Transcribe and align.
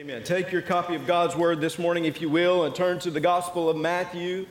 Amen. 0.00 0.22
Take 0.22 0.50
your 0.50 0.62
copy 0.62 0.94
of 0.94 1.06
God's 1.06 1.36
Word 1.36 1.60
this 1.60 1.78
morning, 1.78 2.06
if 2.06 2.22
you 2.22 2.30
will, 2.30 2.64
and 2.64 2.74
turn 2.74 2.98
to 3.00 3.10
the 3.10 3.20
Gospel 3.20 3.68
of 3.68 3.76
Matthew, 3.76 4.46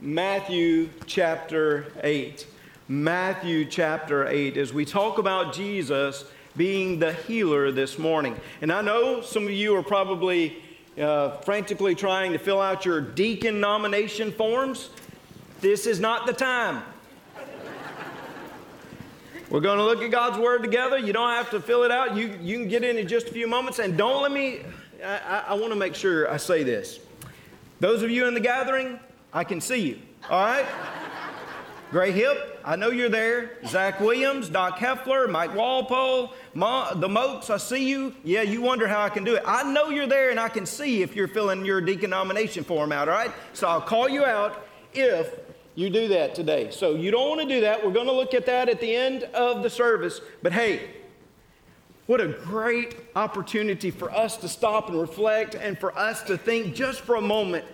Matthew 0.00 0.88
chapter 1.06 1.92
8. 2.02 2.44
Matthew 2.88 3.64
chapter 3.64 4.26
8, 4.26 4.56
as 4.56 4.72
we 4.72 4.84
talk 4.84 5.18
about 5.18 5.54
Jesus 5.54 6.24
being 6.56 6.98
the 6.98 7.12
healer 7.12 7.70
this 7.70 7.96
morning. 7.96 8.34
And 8.60 8.72
I 8.72 8.82
know 8.82 9.20
some 9.20 9.44
of 9.44 9.52
you 9.52 9.76
are 9.76 9.84
probably 9.84 10.60
uh, 11.00 11.36
frantically 11.42 11.94
trying 11.94 12.32
to 12.32 12.38
fill 12.38 12.60
out 12.60 12.84
your 12.84 13.00
deacon 13.00 13.60
nomination 13.60 14.32
forms. 14.32 14.90
This 15.60 15.86
is 15.86 16.00
not 16.00 16.26
the 16.26 16.32
time. 16.32 16.82
We're 19.48 19.60
going 19.60 19.78
to 19.78 19.84
look 19.84 20.02
at 20.02 20.10
God's 20.10 20.38
Word 20.38 20.62
together. 20.62 20.98
You 20.98 21.12
don't 21.12 21.30
have 21.30 21.50
to 21.50 21.60
fill 21.60 21.84
it 21.84 21.92
out. 21.92 22.16
You, 22.16 22.36
you 22.42 22.58
can 22.58 22.68
get 22.68 22.82
in 22.82 22.98
in 22.98 23.06
just 23.06 23.28
a 23.28 23.32
few 23.32 23.46
moments. 23.46 23.78
And 23.78 23.96
don't 23.96 24.22
let 24.22 24.32
me 24.32 24.60
I, 25.04 25.44
I 25.48 25.54
want 25.54 25.72
to 25.72 25.78
make 25.78 25.94
sure 25.94 26.30
I 26.30 26.36
say 26.36 26.62
this. 26.62 27.00
Those 27.80 28.02
of 28.02 28.10
you 28.10 28.26
in 28.26 28.34
the 28.34 28.40
gathering, 28.40 28.98
I 29.32 29.44
can 29.44 29.60
see 29.60 29.88
you. 29.88 29.98
All 30.28 30.44
right? 30.44 30.66
Gray 31.90 32.10
Hip, 32.10 32.60
I 32.64 32.76
know 32.76 32.90
you're 32.90 33.08
there. 33.08 33.52
Zach 33.66 33.98
Williams, 34.00 34.50
Doc 34.50 34.78
Heffler, 34.78 35.26
Mike 35.26 35.54
Walpole, 35.54 36.34
Ma, 36.52 36.92
the 36.92 37.08
Mokes, 37.08 37.48
I 37.48 37.56
see 37.56 37.88
you. 37.88 38.14
Yeah, 38.24 38.42
you 38.42 38.60
wonder 38.60 38.86
how 38.86 39.02
I 39.02 39.08
can 39.08 39.24
do 39.24 39.36
it. 39.36 39.42
I 39.46 39.62
know 39.72 39.88
you're 39.88 40.06
there 40.06 40.30
and 40.30 40.38
I 40.38 40.50
can 40.50 40.66
see 40.66 41.00
if 41.00 41.16
you're 41.16 41.28
filling 41.28 41.64
your 41.64 41.80
deacon 41.80 42.10
nomination 42.10 42.64
form 42.64 42.92
out, 42.92 43.08
all 43.08 43.14
right? 43.14 43.32
So 43.54 43.68
I'll 43.68 43.80
call 43.80 44.06
you 44.08 44.24
out 44.24 44.66
if 44.92 45.32
you 45.76 45.88
do 45.88 46.08
that 46.08 46.34
today. 46.34 46.70
So 46.70 46.94
you 46.94 47.10
don't 47.10 47.28
want 47.28 47.40
to 47.40 47.46
do 47.48 47.62
that. 47.62 47.82
We're 47.82 47.92
going 47.92 48.06
to 48.06 48.12
look 48.12 48.34
at 48.34 48.44
that 48.46 48.68
at 48.68 48.80
the 48.80 48.94
end 48.94 49.22
of 49.22 49.62
the 49.62 49.70
service. 49.70 50.20
But 50.42 50.52
hey, 50.52 50.90
what 52.08 52.22
a 52.22 52.28
great 52.28 52.96
opportunity 53.16 53.90
for 53.90 54.10
us 54.10 54.38
to 54.38 54.48
stop 54.48 54.88
and 54.88 54.98
reflect 54.98 55.54
and 55.54 55.78
for 55.78 55.96
us 55.96 56.22
to 56.22 56.38
think 56.38 56.74
just 56.74 57.02
for 57.02 57.16
a 57.16 57.20
moment 57.20 57.66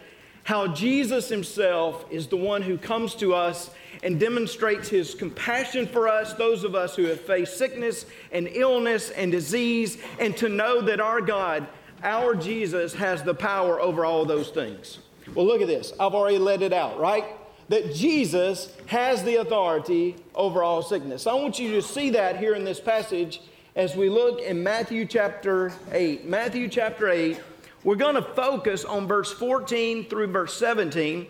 how 0.42 0.66
Jesus 0.66 1.28
himself 1.28 2.04
is 2.10 2.26
the 2.26 2.36
one 2.36 2.60
who 2.60 2.76
comes 2.76 3.14
to 3.14 3.32
us 3.32 3.70
and 4.02 4.18
demonstrates 4.18 4.88
his 4.88 5.14
compassion 5.14 5.86
for 5.86 6.08
us, 6.08 6.34
those 6.34 6.64
of 6.64 6.74
us 6.74 6.96
who 6.96 7.04
have 7.04 7.20
faced 7.20 7.56
sickness 7.56 8.06
and 8.32 8.48
illness 8.48 9.10
and 9.10 9.30
disease, 9.30 9.98
and 10.18 10.36
to 10.36 10.48
know 10.48 10.80
that 10.80 10.98
our 10.98 11.20
God, 11.20 11.68
our 12.02 12.34
Jesus, 12.34 12.92
has 12.92 13.22
the 13.22 13.34
power 13.34 13.80
over 13.80 14.04
all 14.04 14.24
those 14.24 14.50
things. 14.50 14.98
Well, 15.32 15.46
look 15.46 15.62
at 15.62 15.68
this. 15.68 15.92
I've 15.92 16.12
already 16.12 16.38
let 16.38 16.60
it 16.60 16.72
out, 16.72 16.98
right? 16.98 17.24
That 17.68 17.94
Jesus 17.94 18.76
has 18.86 19.22
the 19.22 19.36
authority 19.36 20.16
over 20.34 20.64
all 20.64 20.82
sickness. 20.82 21.28
I 21.28 21.34
want 21.34 21.60
you 21.60 21.70
to 21.74 21.82
see 21.82 22.10
that 22.10 22.36
here 22.36 22.56
in 22.56 22.64
this 22.64 22.80
passage 22.80 23.40
as 23.76 23.96
we 23.96 24.08
look 24.08 24.40
in 24.40 24.62
Matthew 24.62 25.04
chapter 25.04 25.72
8. 25.90 26.26
Matthew 26.26 26.68
chapter 26.68 27.08
8, 27.08 27.40
we're 27.82 27.96
going 27.96 28.14
to 28.14 28.22
focus 28.22 28.84
on 28.84 29.08
verse 29.08 29.32
14 29.32 30.08
through 30.08 30.28
verse 30.28 30.56
17, 30.56 31.26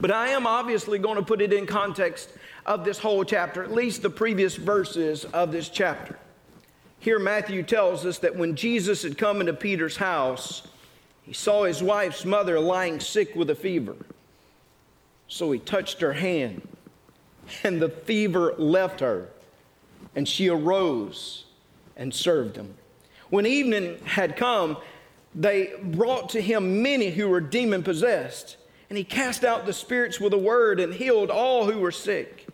but 0.00 0.10
I 0.10 0.28
am 0.28 0.46
obviously 0.46 0.98
going 0.98 1.16
to 1.16 1.22
put 1.22 1.42
it 1.42 1.52
in 1.52 1.66
context 1.66 2.30
of 2.64 2.84
this 2.84 2.98
whole 2.98 3.22
chapter, 3.24 3.62
at 3.62 3.70
least 3.70 4.00
the 4.00 4.08
previous 4.08 4.56
verses 4.56 5.26
of 5.26 5.52
this 5.52 5.68
chapter. 5.68 6.18
Here, 7.00 7.18
Matthew 7.18 7.62
tells 7.62 8.06
us 8.06 8.18
that 8.20 8.36
when 8.36 8.56
Jesus 8.56 9.02
had 9.02 9.18
come 9.18 9.40
into 9.40 9.52
Peter's 9.52 9.96
house, 9.96 10.66
he 11.22 11.34
saw 11.34 11.64
his 11.64 11.82
wife's 11.82 12.24
mother 12.24 12.58
lying 12.60 12.98
sick 12.98 13.34
with 13.34 13.50
a 13.50 13.54
fever. 13.54 13.96
So 15.28 15.52
he 15.52 15.58
touched 15.58 16.00
her 16.00 16.14
hand, 16.14 16.66
and 17.62 17.82
the 17.82 17.88
fever 17.90 18.54
left 18.56 19.00
her 19.00 19.28
and 20.14 20.28
she 20.28 20.48
arose 20.48 21.44
and 21.96 22.12
served 22.14 22.56
him. 22.56 22.74
When 23.30 23.46
evening 23.46 23.98
had 24.04 24.36
come, 24.36 24.76
they 25.34 25.72
brought 25.82 26.30
to 26.30 26.40
him 26.40 26.82
many 26.82 27.10
who 27.10 27.28
were 27.28 27.40
demon 27.40 27.82
possessed, 27.82 28.56
and 28.90 28.98
he 28.98 29.04
cast 29.04 29.44
out 29.44 29.64
the 29.64 29.72
spirits 29.72 30.20
with 30.20 30.34
a 30.34 30.38
word 30.38 30.78
and 30.80 30.92
healed 30.92 31.30
all 31.30 31.70
who 31.70 31.78
were 31.78 31.92
sick, 31.92 32.46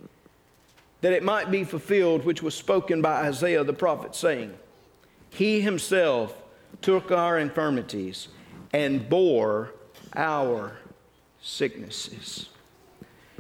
that 1.01 1.13
it 1.13 1.25
might 1.25 1.51
be 1.51 1.65
fulfilled 1.65 2.25
which 2.25 2.43
was 2.43 2.55
spoken 2.55 3.03
by 3.03 3.27
Isaiah 3.27 3.65
the 3.65 3.73
prophet, 3.73 4.15
saying, 4.15 4.55
He 5.31 5.61
himself 5.61 6.41
took 6.81 7.11
our 7.11 7.39
infirmities 7.39 8.29
and 8.73 9.09
bore 9.09 9.73
our 10.15 10.77
sicknesses. 11.41 12.49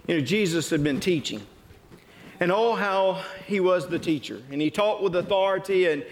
You 0.07 0.19
know, 0.19 0.25
Jesus 0.25 0.71
had 0.71 0.83
been 0.83 1.01
teaching 1.01 1.47
and 2.41 2.53
oh, 2.53 2.75
how 2.75 3.23
he 3.47 3.61
was 3.61 3.89
the 3.89 3.99
teacher. 3.99 4.41
And 4.51 4.61
he 4.61 4.71
taught 4.71 5.03
with 5.03 5.17
authority. 5.17 5.87
And 5.87 6.05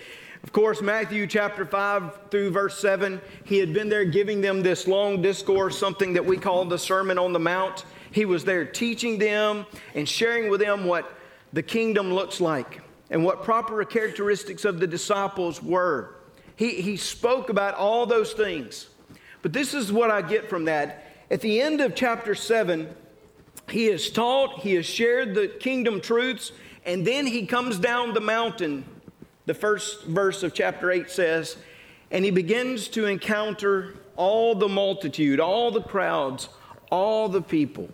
of 0.43 0.53
course, 0.53 0.83
Matthew 0.83 1.27
chapter 1.27 1.65
5 1.65 2.31
through 2.31 2.51
verse 2.51 2.79
7, 2.81 3.21
he 3.45 3.59
had 3.59 3.73
been 3.73 3.89
there 3.89 4.05
giving 4.05 4.41
them 4.41 4.63
this 4.63 4.87
long 4.87 5.23
discourse, 5.23 5.79
something 5.79 6.13
that 6.15 6.25
we 6.25 6.37
call 6.37 6.65
the 6.65 6.79
Sermon 6.79 7.19
on 7.19 7.33
the 7.33 7.39
Mount. 7.39 7.85
He 8.11 8.25
was 8.25 8.45
there 8.45 8.65
teaching 8.65 9.19
them 9.19 9.67
and 9.95 10.09
sharing 10.09 10.51
with 10.51 10.61
them 10.61 10.85
what 10.85 11.13
the 11.53 11.63
kingdom 11.63 12.13
looks 12.13 12.41
like 12.41 12.81
and 13.11 13.25
what 13.25 13.43
proper 13.43 13.85
characteristics 13.85 14.65
of 14.65 14.81
the 14.81 14.87
disciples 14.87 15.63
were. 15.63 16.17
He, 16.57 16.81
he 16.81 16.97
spoke 16.97 17.51
about 17.51 17.75
all 17.75 18.07
those 18.07 18.33
things. 18.33 18.89
But 19.43 19.53
this 19.53 19.75
is 19.75 19.93
what 19.93 20.11
I 20.11 20.23
get 20.23 20.49
from 20.49 20.65
that. 20.65 21.05
At 21.31 21.41
the 21.41 21.61
end 21.61 21.81
of 21.81 21.95
chapter 21.95 22.35
7, 22.35 22.89
he 23.71 23.87
has 23.87 24.11
taught, 24.11 24.61
he 24.61 24.75
has 24.75 24.87
shared 24.87 25.35
the 25.35 25.49
kingdom 25.49 26.01
truths, 26.01 26.53
and 26.85 27.07
then 27.07 27.27
he 27.27 27.47
comes 27.47 27.79
down 27.79 28.15
the 28.15 28.21
mountain. 28.21 28.85
The 29.47 29.55
first 29.55 30.05
verse 30.05 30.43
of 30.43 30.55
chapter 30.55 30.91
8 30.91 31.11
says, 31.11 31.57
and 32.11 32.25
he 32.25 32.31
begins 32.31 32.89
to 32.89 33.07
encounter 33.07 33.95
all 34.17 34.55
the 34.55 34.69
multitude, 34.69 35.41
all 35.41 35.71
the 35.71 35.83
crowds, 35.83 36.49
all 36.91 37.29
the 37.29 37.43
people. 37.43 37.89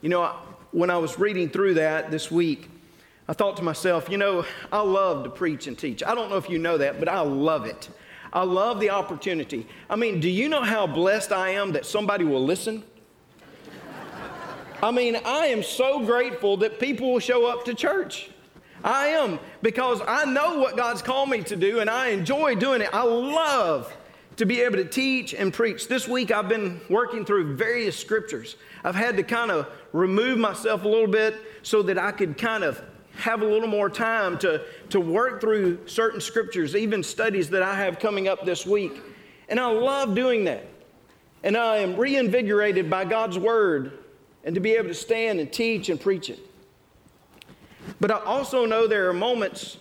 You 0.00 0.10
know, 0.10 0.32
when 0.70 0.90
I 0.90 0.98
was 0.98 1.18
reading 1.18 1.48
through 1.48 1.74
that 1.74 2.10
this 2.10 2.30
week, 2.30 2.70
I 3.26 3.32
thought 3.32 3.56
to 3.58 3.62
myself, 3.62 4.08
you 4.08 4.16
know, 4.16 4.44
I 4.72 4.80
love 4.80 5.24
to 5.24 5.30
preach 5.30 5.66
and 5.66 5.76
teach. 5.76 6.02
I 6.02 6.14
don't 6.14 6.30
know 6.30 6.36
if 6.36 6.48
you 6.48 6.58
know 6.58 6.78
that, 6.78 6.98
but 6.98 7.08
I 7.08 7.20
love 7.20 7.66
it. 7.66 7.88
I 8.32 8.42
love 8.42 8.80
the 8.80 8.90
opportunity. 8.90 9.66
I 9.88 9.96
mean, 9.96 10.20
do 10.20 10.28
you 10.28 10.48
know 10.48 10.62
how 10.62 10.86
blessed 10.86 11.32
I 11.32 11.50
am 11.50 11.72
that 11.72 11.86
somebody 11.86 12.24
will 12.24 12.44
listen? 12.44 12.84
I 14.80 14.92
mean, 14.92 15.16
I 15.24 15.46
am 15.46 15.62
so 15.62 16.04
grateful 16.04 16.58
that 16.58 16.78
people 16.78 17.12
will 17.12 17.20
show 17.20 17.46
up 17.46 17.64
to 17.64 17.74
church. 17.74 18.30
I 18.84 19.08
am 19.08 19.40
because 19.60 20.00
I 20.06 20.24
know 20.24 20.60
what 20.60 20.76
God's 20.76 21.02
called 21.02 21.30
me 21.30 21.42
to 21.44 21.56
do 21.56 21.80
and 21.80 21.90
I 21.90 22.08
enjoy 22.08 22.54
doing 22.54 22.80
it. 22.80 22.90
I 22.92 23.02
love 23.02 23.92
to 24.36 24.46
be 24.46 24.60
able 24.60 24.76
to 24.76 24.84
teach 24.84 25.34
and 25.34 25.52
preach. 25.52 25.88
This 25.88 26.06
week 26.06 26.30
I've 26.30 26.48
been 26.48 26.80
working 26.88 27.24
through 27.24 27.56
various 27.56 27.98
scriptures. 27.98 28.54
I've 28.84 28.94
had 28.94 29.16
to 29.16 29.24
kind 29.24 29.50
of 29.50 29.66
remove 29.92 30.38
myself 30.38 30.84
a 30.84 30.88
little 30.88 31.08
bit 31.08 31.34
so 31.62 31.82
that 31.82 31.98
I 31.98 32.12
could 32.12 32.38
kind 32.38 32.62
of 32.62 32.80
have 33.16 33.42
a 33.42 33.46
little 33.46 33.68
more 33.68 33.90
time 33.90 34.38
to, 34.38 34.62
to 34.90 35.00
work 35.00 35.40
through 35.40 35.88
certain 35.88 36.20
scriptures, 36.20 36.76
even 36.76 37.02
studies 37.02 37.50
that 37.50 37.64
I 37.64 37.74
have 37.74 37.98
coming 37.98 38.28
up 38.28 38.46
this 38.46 38.64
week. 38.64 39.02
And 39.48 39.58
I 39.58 39.66
love 39.72 40.14
doing 40.14 40.44
that. 40.44 40.64
And 41.42 41.56
I 41.56 41.78
am 41.78 41.96
reinvigorated 41.96 42.88
by 42.88 43.04
God's 43.04 43.40
word 43.40 44.04
and 44.48 44.54
to 44.54 44.62
be 44.62 44.72
able 44.72 44.88
to 44.88 44.94
stand 44.94 45.40
and 45.40 45.52
teach 45.52 45.90
and 45.90 46.00
preach 46.00 46.30
it. 46.30 46.38
But 48.00 48.10
I 48.10 48.14
also 48.20 48.64
know 48.64 48.86
there 48.86 49.10
are 49.10 49.12
moments 49.12 49.76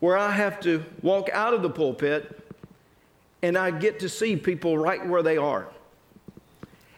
where 0.00 0.18
I 0.18 0.32
have 0.32 0.60
to 0.60 0.84
walk 1.00 1.30
out 1.32 1.54
of 1.54 1.62
the 1.62 1.70
pulpit 1.70 2.46
and 3.40 3.56
I 3.56 3.70
get 3.70 4.00
to 4.00 4.08
see 4.10 4.36
people 4.36 4.76
right 4.76 5.04
where 5.08 5.22
they 5.22 5.38
are. 5.38 5.66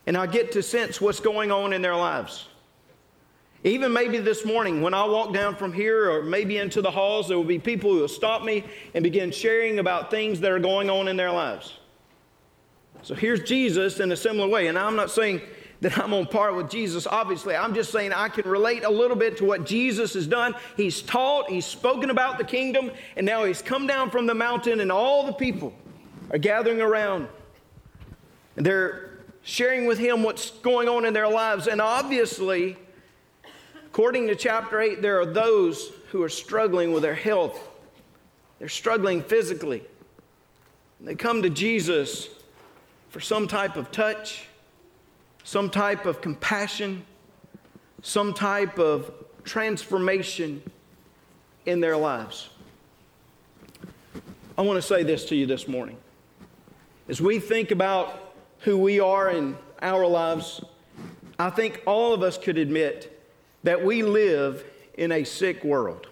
And 0.09 0.17
I 0.17 0.27
get 0.27 0.51
to 0.51 0.63
sense 0.65 1.01
what's 1.01 1.21
going 1.21 1.53
on 1.53 1.73
in 1.73 1.83
their 1.83 1.95
lives. 1.95 2.49
Even 3.63 3.93
maybe 3.93 4.19
this 4.19 4.45
morning, 4.45 4.83
when 4.83 4.93
I 4.93 5.05
walk 5.05 5.33
down 5.33 5.55
from 5.55 5.73
here 5.73 6.11
or 6.11 6.25
maybe 6.25 6.59
into 6.59 6.83
the 6.83 6.91
halls, 6.91 7.29
there 7.29 7.37
will 7.37 7.45
be 7.45 7.61
people 7.61 7.93
who 7.93 8.01
will 8.01 8.09
stop 8.09 8.43
me 8.43 8.65
and 8.93 9.05
begin 9.05 9.31
sharing 9.31 9.79
about 9.79 10.11
things 10.11 10.41
that 10.41 10.51
are 10.51 10.59
going 10.59 10.91
on 10.91 11.07
in 11.07 11.17
their 11.17 11.31
lives. 11.31 11.75
So 13.03 13.15
here's 13.15 13.45
Jesus 13.45 14.01
in 14.01 14.11
a 14.11 14.17
similar 14.17 14.49
way. 14.49 14.67
And 14.67 14.77
I'm 14.77 14.97
not 14.97 15.13
saying 15.13 15.43
that 15.81 15.99
I'm 15.99 16.13
on 16.13 16.27
par 16.27 16.53
with 16.53 16.71
Jesus. 16.71 17.07
Obviously, 17.07 17.57
I'm 17.57 17.75
just 17.75 17.91
saying 17.91 18.13
I 18.13 18.29
can 18.29 18.49
relate 18.49 18.85
a 18.85 18.91
little 18.91 19.17
bit 19.17 19.39
to 19.39 19.45
what 19.45 19.65
Jesus 19.65 20.15
has 20.15 20.27
done. 20.27 20.55
He's 20.77 21.01
taught, 21.01 21.51
he's 21.51 21.65
spoken 21.65 22.11
about 22.11 22.39
the 22.39 22.45
kingdom, 22.45 22.91
and 23.17 23.25
now 23.25 23.45
he's 23.45 23.63
come 23.63 23.87
down 23.87 24.11
from 24.11 24.27
the 24.27 24.35
mountain, 24.35 24.81
and 24.81 24.93
all 24.93 25.25
the 25.25 25.33
people 25.33 25.73
are 26.31 26.39
gathering 26.39 26.81
around. 26.83 27.29
And 28.57 28.67
they're 28.67 29.11
sharing 29.43 29.87
with 29.87 29.99
him 29.99 30.23
what's 30.23 30.51
going 30.51 30.89
on 30.89 31.07
in 31.07 31.15
their 31.15 31.29
lives. 31.29 31.67
And 31.67 31.81
obviously, 31.81 32.77
according 33.87 34.27
to 34.29 34.35
chapter 34.35 34.81
8, 34.81 35.01
there 35.01 35.19
are 35.19 35.27
those 35.27 35.93
who 36.11 36.23
are 36.23 36.29
struggling 36.29 36.93
with 36.93 37.03
their 37.03 37.15
health, 37.15 37.69
they're 38.59 38.69
struggling 38.69 39.23
physically. 39.23 39.83
And 40.99 41.09
they 41.09 41.15
come 41.15 41.41
to 41.41 41.49
Jesus 41.49 42.29
for 43.09 43.21
some 43.21 43.49
type 43.49 43.77
of 43.77 43.91
touch 43.91 44.45
some 45.45 45.71
type 45.71 46.07
of 46.07 46.21
compassion, 46.21 47.05
some 48.03 48.35
type 48.35 48.79
of 48.79 49.13
transformation 49.45 50.63
in 51.67 51.81
their 51.81 51.97
lives. 51.97 52.51
I 54.57 54.63
want 54.63 54.77
to 54.77 54.83
say 54.83 55.03
this 55.03 55.25
to 55.27 55.37
you 55.37 55.47
this 55.47 55.67
morning. 55.67 55.97
As 57.09 57.21
we 57.21 57.39
think 57.39 57.71
about 57.71 58.35
who 58.61 58.77
we 58.77 59.01
are 59.01 59.31
in 59.31 59.57
our 59.81 60.07
lives, 60.07 60.63
I 61.39 61.51
think 61.51 61.83
all 61.87 62.13
of 62.13 62.23
us 62.23 62.37
could 62.37 62.59
admit 62.59 63.19
that 63.63 63.83
we 63.83 64.03
live 64.03 64.65
in 64.99 65.13
a 65.13 65.25
sick 65.25 65.65
world. 65.65 66.07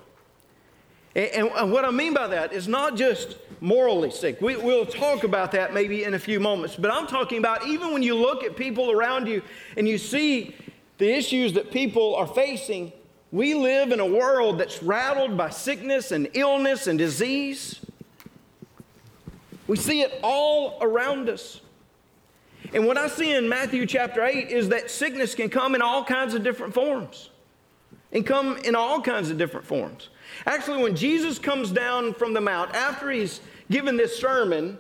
And, 1.19 1.51
and, 1.51 1.73
what 1.73 1.85
I 1.85 1.91
mean 1.91 2.15
by 2.15 2.29
that 2.29 2.53
is 2.53 2.69
not 2.69 2.95
just 2.95 3.39
morally 3.61 4.13
sick. 4.13 4.41
We, 4.41 4.57
we'll 4.57 4.87
talk 4.87 5.25
about 5.25 5.51
that 5.51 5.75
maybe 5.75 6.05
in 6.05 6.15
a 6.15 6.19
few 6.19 6.39
moments. 6.39 6.77
But 6.77 6.93
I'm 6.93 7.09
talking 7.09 7.39
about 7.39 7.67
even 7.67 7.93
when 7.93 8.05
you 8.05 8.15
look 8.15 8.45
at 8.45 8.55
people 8.55 8.93
around 8.93 9.27
you 9.27 9.43
and 9.77 9.89
you 9.89 9.99
see 9.99 10.55
the 10.99 11.11
issues 11.13 11.55
that 11.55 11.73
people 11.73 12.15
are 12.15 12.27
facing, 12.29 12.93
we 13.33 13.55
live 13.55 13.91
in 13.91 13.99
a 13.99 14.07
world 14.07 14.61
that's 14.61 14.81
rattled 14.81 15.37
by 15.37 15.51
sickness 15.51 16.13
and 16.13 16.29
illness 16.35 16.87
and 16.87 16.97
disease. 16.97 17.81
We 19.67 19.77
see 19.77 20.03
it 20.03 20.21
all 20.23 20.79
around 20.81 21.29
us. 21.29 21.61
And 22.73 22.87
what 22.87 22.97
I 22.97 23.09
see 23.09 23.35
in 23.35 23.49
Matthew 23.49 23.87
chapter 23.87 24.23
8 24.25 24.51
is 24.51 24.69
that 24.69 24.89
sickness 24.89 25.35
can 25.35 25.51
come 25.51 25.75
in 25.75 25.83
all 25.83 26.05
kinds 26.05 26.35
of 26.35 26.45
different 26.45 26.75
forms 26.75 27.31
and 28.13 28.25
come 28.25 28.57
in 28.59 28.77
all 28.77 29.01
kinds 29.01 29.31
of 29.31 29.37
different 29.39 29.67
forms. 29.67 30.11
Actually, 30.47 30.83
when 30.83 30.97
Jesus 30.97 31.39
comes 31.39 31.71
down 31.71 32.15
from 32.15 32.33
the 32.33 32.41
mount, 32.41 32.75
after 32.75 33.11
he's 33.11 33.41
given 33.71 33.97
this 33.97 34.19
sermon, 34.19 34.79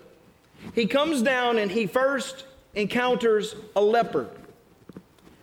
he 0.74 0.86
comes 0.86 1.22
down 1.22 1.58
and 1.58 1.70
he 1.70 1.86
first 1.86 2.44
encounters 2.74 3.54
a 3.76 3.80
leper, 3.80 4.28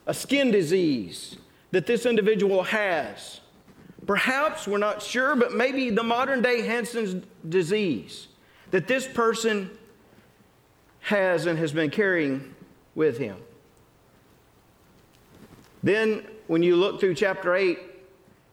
a 0.05 0.13
skin 0.13 0.51
disease 0.51 1.37
that 1.71 1.85
this 1.85 2.05
individual 2.05 2.63
has. 2.63 3.41
Perhaps, 4.05 4.67
we're 4.67 4.77
not 4.77 5.01
sure, 5.01 5.35
but 5.35 5.53
maybe 5.53 5.89
the 5.89 6.03
modern 6.03 6.41
day 6.41 6.61
Hansen's 6.61 7.25
disease 7.47 8.27
that 8.71 8.87
this 8.87 9.07
person 9.07 9.69
has 11.01 11.45
and 11.45 11.57
has 11.57 11.71
been 11.71 11.89
carrying 11.89 12.53
with 12.93 13.17
him. 13.17 13.37
Then, 15.83 16.25
when 16.47 16.63
you 16.63 16.75
look 16.75 16.99
through 16.99 17.15
chapter 17.15 17.55
8, 17.55 17.79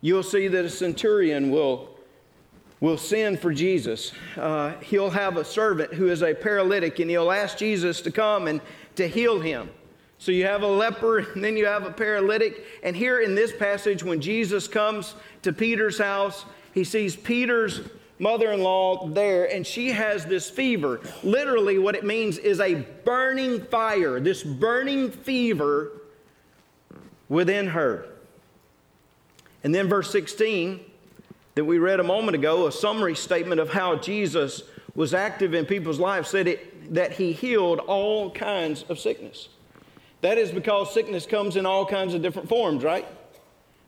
you'll 0.02 0.22
see 0.22 0.48
that 0.48 0.64
a 0.66 0.68
centurion 0.68 1.50
will, 1.50 1.88
will 2.80 2.98
send 2.98 3.40
for 3.40 3.54
Jesus. 3.54 4.12
Uh, 4.36 4.74
he'll 4.80 5.10
have 5.10 5.38
a 5.38 5.44
servant 5.44 5.94
who 5.94 6.08
is 6.08 6.22
a 6.22 6.34
paralytic, 6.34 6.98
and 6.98 7.08
he'll 7.08 7.30
ask 7.30 7.56
Jesus 7.56 8.02
to 8.02 8.10
come 8.10 8.48
and 8.48 8.60
to 8.96 9.08
heal 9.08 9.40
him. 9.40 9.70
So 10.18 10.30
you 10.30 10.44
have 10.44 10.62
a 10.62 10.66
leper, 10.66 11.18
and 11.34 11.42
then 11.42 11.56
you 11.56 11.64
have 11.64 11.86
a 11.86 11.92
paralytic. 11.92 12.66
And 12.82 12.94
here 12.94 13.20
in 13.20 13.34
this 13.34 13.52
passage, 13.56 14.02
when 14.04 14.20
Jesus 14.20 14.68
comes 14.68 15.14
to 15.42 15.52
Peter's 15.52 15.98
house, 15.98 16.44
he 16.74 16.84
sees 16.84 17.16
Peter's 17.16 17.80
mother 18.18 18.52
in 18.52 18.62
law 18.62 19.08
there, 19.08 19.52
and 19.52 19.66
she 19.66 19.90
has 19.90 20.26
this 20.26 20.50
fever. 20.50 21.00
Literally, 21.22 21.78
what 21.78 21.94
it 21.94 22.04
means 22.04 22.38
is 22.38 22.60
a 22.60 22.74
burning 23.04 23.64
fire, 23.66 24.20
this 24.20 24.42
burning 24.42 25.10
fever 25.10 26.02
within 27.28 27.68
her. 27.68 28.11
And 29.64 29.74
then, 29.74 29.88
verse 29.88 30.10
16, 30.10 30.80
that 31.54 31.64
we 31.64 31.78
read 31.78 32.00
a 32.00 32.04
moment 32.04 32.34
ago, 32.34 32.66
a 32.66 32.72
summary 32.72 33.14
statement 33.14 33.60
of 33.60 33.70
how 33.70 33.96
Jesus 33.96 34.62
was 34.94 35.14
active 35.14 35.54
in 35.54 35.66
people's 35.66 35.98
lives, 35.98 36.28
said 36.28 36.48
it, 36.48 36.94
that 36.94 37.12
he 37.12 37.32
healed 37.32 37.78
all 37.80 38.30
kinds 38.30 38.84
of 38.88 38.98
sickness. 38.98 39.48
That 40.20 40.38
is 40.38 40.50
because 40.50 40.92
sickness 40.92 41.26
comes 41.26 41.56
in 41.56 41.66
all 41.66 41.86
kinds 41.86 42.14
of 42.14 42.22
different 42.22 42.48
forms, 42.48 42.84
right? 42.84 43.06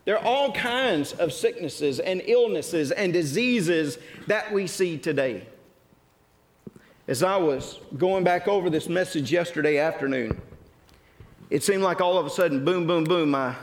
There 0.05 0.19
are 0.19 0.25
all 0.25 0.53
kinds 0.53 1.13
of 1.13 1.33
sicknesses 1.33 1.99
and 1.99 2.23
illnesses 2.27 2.91
and 2.91 3.13
diseases 3.13 3.99
that 4.27 4.53
we 4.53 4.67
see 4.67 4.99
today. 4.99 5.47
As 7.07 7.23
I 7.23 7.37
was 7.37 7.79
going 7.97 8.25
back 8.25 8.49
over 8.49 8.69
this 8.71 8.89
message 8.89 9.31
yesterday 9.31 9.79
afternoon, 9.79 10.41
it 11.51 11.63
seemed 11.63 11.83
like 11.83 12.01
all 12.01 12.19
of 12.19 12.27
a 12.27 12.31
sudden, 12.31 12.65
boom, 12.65 12.87
boom, 12.87 13.05
boom, 13.05 13.31
my 13.31 13.55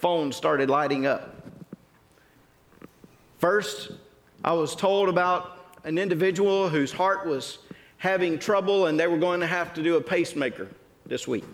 phone 0.00 0.32
started 0.32 0.68
lighting 0.68 1.06
up. 1.06 1.35
First, 3.38 3.92
I 4.44 4.52
was 4.52 4.74
told 4.74 5.08
about 5.08 5.74
an 5.84 5.98
individual 5.98 6.68
whose 6.68 6.90
heart 6.90 7.26
was 7.26 7.58
having 7.98 8.38
trouble 8.38 8.86
and 8.86 8.98
they 8.98 9.06
were 9.06 9.18
going 9.18 9.40
to 9.40 9.46
have 9.46 9.74
to 9.74 9.82
do 9.82 9.96
a 9.96 10.00
pacemaker 10.00 10.68
this 11.04 11.28
week. 11.28 11.44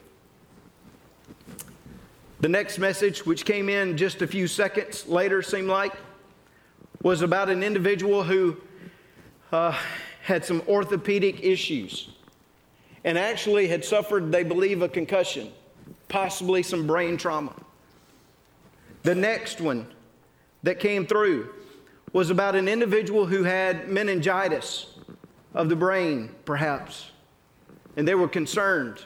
The 2.41 2.49
next 2.49 2.79
message, 2.79 3.25
which 3.25 3.45
came 3.45 3.69
in 3.69 3.97
just 3.97 4.23
a 4.23 4.27
few 4.27 4.47
seconds 4.47 5.07
later, 5.07 5.43
seemed 5.43 5.69
like, 5.69 5.93
was 7.03 7.23
about 7.23 7.49
an 7.49 7.63
individual 7.63 8.23
who 8.23 8.57
uh, 9.53 9.77
had 10.23 10.45
some 10.45 10.63
orthopedic 10.69 11.43
issues 11.45 12.11
and 13.05 13.19
actually 13.19 13.67
had 13.67 13.85
suffered, 13.85 14.31
they 14.31 14.45
believe, 14.45 14.83
a 14.83 14.89
concussion, 14.89 15.53
possibly 16.09 16.63
some 16.63 16.87
brain 16.87 17.17
trauma. 17.17 17.55
The 19.03 19.15
next 19.15 19.61
one 19.61 19.87
that 20.63 20.79
came 20.79 21.07
through 21.07 21.53
was 22.13 22.31
about 22.31 22.55
an 22.55 22.69
individual 22.69 23.27
who 23.27 23.43
had 23.43 23.89
meningitis 23.89 24.87
of 25.55 25.69
the 25.69 25.77
brain, 25.77 26.35
perhaps, 26.45 27.11
and 27.97 28.07
they 28.07 28.15
were 28.15 28.29
concerned 28.29 29.05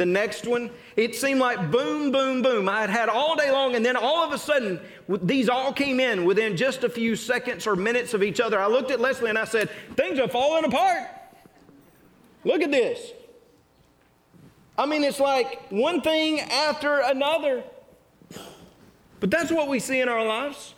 the 0.00 0.06
next 0.06 0.46
one, 0.46 0.70
it 0.96 1.14
seemed 1.14 1.40
like 1.40 1.70
boom, 1.70 2.10
boom, 2.10 2.40
boom. 2.40 2.70
I 2.70 2.80
had 2.80 2.88
had 2.88 3.10
all 3.10 3.36
day 3.36 3.50
long, 3.50 3.74
and 3.74 3.84
then 3.84 3.96
all 3.96 4.24
of 4.24 4.32
a 4.32 4.38
sudden, 4.38 4.80
these 5.06 5.50
all 5.50 5.74
came 5.74 6.00
in 6.00 6.24
within 6.24 6.56
just 6.56 6.84
a 6.84 6.88
few 6.88 7.14
seconds 7.14 7.66
or 7.66 7.76
minutes 7.76 8.14
of 8.14 8.22
each 8.22 8.40
other. 8.40 8.58
I 8.58 8.66
looked 8.66 8.90
at 8.90 8.98
Leslie 8.98 9.28
and 9.28 9.36
I 9.36 9.44
said, 9.44 9.68
Things 9.96 10.18
are 10.18 10.26
falling 10.26 10.64
apart. 10.64 11.06
Look 12.44 12.62
at 12.62 12.70
this. 12.70 13.12
I 14.78 14.86
mean, 14.86 15.04
it's 15.04 15.20
like 15.20 15.66
one 15.68 16.00
thing 16.00 16.40
after 16.40 17.00
another. 17.00 17.62
But 19.20 19.30
that's 19.30 19.52
what 19.52 19.68
we 19.68 19.80
see 19.80 20.00
in 20.00 20.08
our 20.08 20.24
lives. 20.24 20.74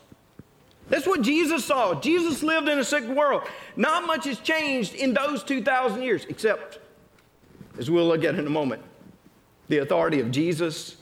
That's 0.93 1.07
what 1.07 1.23
Jesus 1.23 1.65
saw. 1.65 1.99
Jesus 1.99 2.43
lived 2.43 2.69
in 2.69 2.79
a 2.79 2.85
sick 2.85 3.05
world. 3.05 3.45
Not 3.77 4.07
much 4.07 4.27
has 4.27 4.39
changed 4.39 4.95
in 4.95 5.15
those 5.15 5.43
2,000 5.43 6.03
years, 6.03 6.27
except, 6.29 6.81
as 7.79 7.91
we'll 7.91 8.07
look 8.07 8.25
at 8.25 8.35
in 8.35 8.47
a 8.47 8.51
moment, 8.51 8.83
the 9.69 9.79
authority 9.79 10.21
of 10.21 10.31
Jesus 10.31 10.99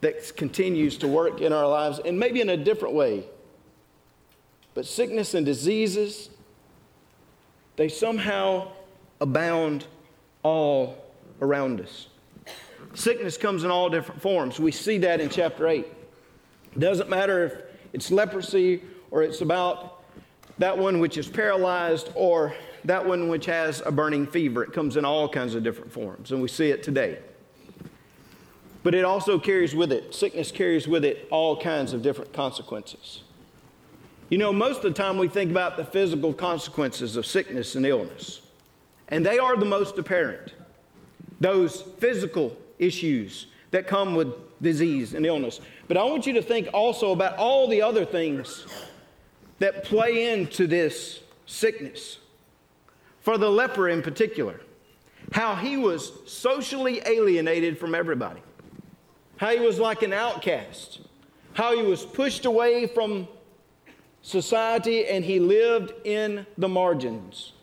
that 0.00 0.36
continues 0.36 0.98
to 0.98 1.06
work 1.06 1.40
in 1.40 1.52
our 1.52 1.68
lives 1.68 2.00
and 2.04 2.18
maybe 2.18 2.40
in 2.40 2.48
a 2.48 2.56
different 2.56 2.92
way. 2.92 3.22
But 4.74 4.84
sickness 4.84 5.32
and 5.34 5.46
diseases, 5.46 6.30
they 7.76 7.88
somehow 7.88 8.72
abound 9.20 9.86
all 10.42 11.04
around 11.40 11.80
us. 11.80 12.08
Sickness 12.94 13.36
comes 13.36 13.62
in 13.62 13.70
all 13.70 13.90
different 13.90 14.20
forms. 14.20 14.58
We 14.58 14.72
see 14.72 14.98
that 14.98 15.20
in 15.20 15.28
chapter 15.28 15.68
8. 15.68 15.86
It 16.74 16.80
doesn't 16.80 17.08
matter 17.08 17.44
if 17.44 17.54
it's 17.92 18.10
leprosy 18.10 18.82
or 19.10 19.22
it's 19.22 19.40
about 19.40 20.02
that 20.58 20.76
one 20.76 21.00
which 21.00 21.16
is 21.16 21.26
paralyzed 21.26 22.10
or 22.14 22.54
that 22.84 23.04
one 23.04 23.28
which 23.28 23.46
has 23.46 23.82
a 23.84 23.92
burning 23.92 24.26
fever. 24.26 24.62
It 24.62 24.72
comes 24.72 24.96
in 24.96 25.04
all 25.04 25.28
kinds 25.28 25.54
of 25.54 25.62
different 25.62 25.92
forms, 25.92 26.32
and 26.32 26.40
we 26.40 26.48
see 26.48 26.70
it 26.70 26.82
today. 26.82 27.18
But 28.82 28.94
it 28.94 29.04
also 29.04 29.38
carries 29.38 29.74
with 29.74 29.92
it, 29.92 30.14
sickness 30.14 30.50
carries 30.50 30.88
with 30.88 31.04
it 31.04 31.28
all 31.30 31.60
kinds 31.60 31.92
of 31.92 32.02
different 32.02 32.32
consequences. 32.32 33.22
You 34.30 34.38
know, 34.38 34.52
most 34.52 34.78
of 34.78 34.94
the 34.94 35.02
time 35.02 35.18
we 35.18 35.28
think 35.28 35.50
about 35.50 35.76
the 35.76 35.84
physical 35.84 36.32
consequences 36.32 37.16
of 37.16 37.26
sickness 37.26 37.74
and 37.74 37.84
illness, 37.84 38.42
and 39.08 39.26
they 39.26 39.38
are 39.38 39.56
the 39.56 39.66
most 39.66 39.98
apparent. 39.98 40.54
Those 41.40 41.82
physical 41.98 42.56
issues 42.78 43.46
that 43.70 43.86
come 43.86 44.14
with 44.14 44.28
disease 44.62 45.14
and 45.14 45.26
illness. 45.26 45.60
But 45.88 45.96
I 45.96 46.04
want 46.04 46.26
you 46.26 46.32
to 46.34 46.42
think 46.42 46.68
also 46.72 47.12
about 47.12 47.36
all 47.36 47.66
the 47.66 47.82
other 47.82 48.04
things 48.04 48.66
that 49.60 49.84
play 49.84 50.32
into 50.32 50.66
this 50.66 51.20
sickness. 51.46 52.18
For 53.20 53.38
the 53.38 53.48
leper 53.48 53.88
in 53.88 54.02
particular, 54.02 54.60
how 55.32 55.54
he 55.54 55.76
was 55.76 56.12
socially 56.26 57.00
alienated 57.06 57.78
from 57.78 57.94
everybody 57.94 58.42
how 59.40 59.48
he 59.48 59.58
was 59.58 59.78
like 59.78 60.02
an 60.02 60.12
outcast, 60.12 61.00
how 61.54 61.74
he 61.74 61.82
was 61.82 62.04
pushed 62.04 62.44
away 62.44 62.86
from 62.86 63.26
society 64.20 65.06
and 65.06 65.24
he 65.24 65.40
lived 65.40 65.94
in 66.04 66.44
the 66.58 66.68
margins. 66.68 67.54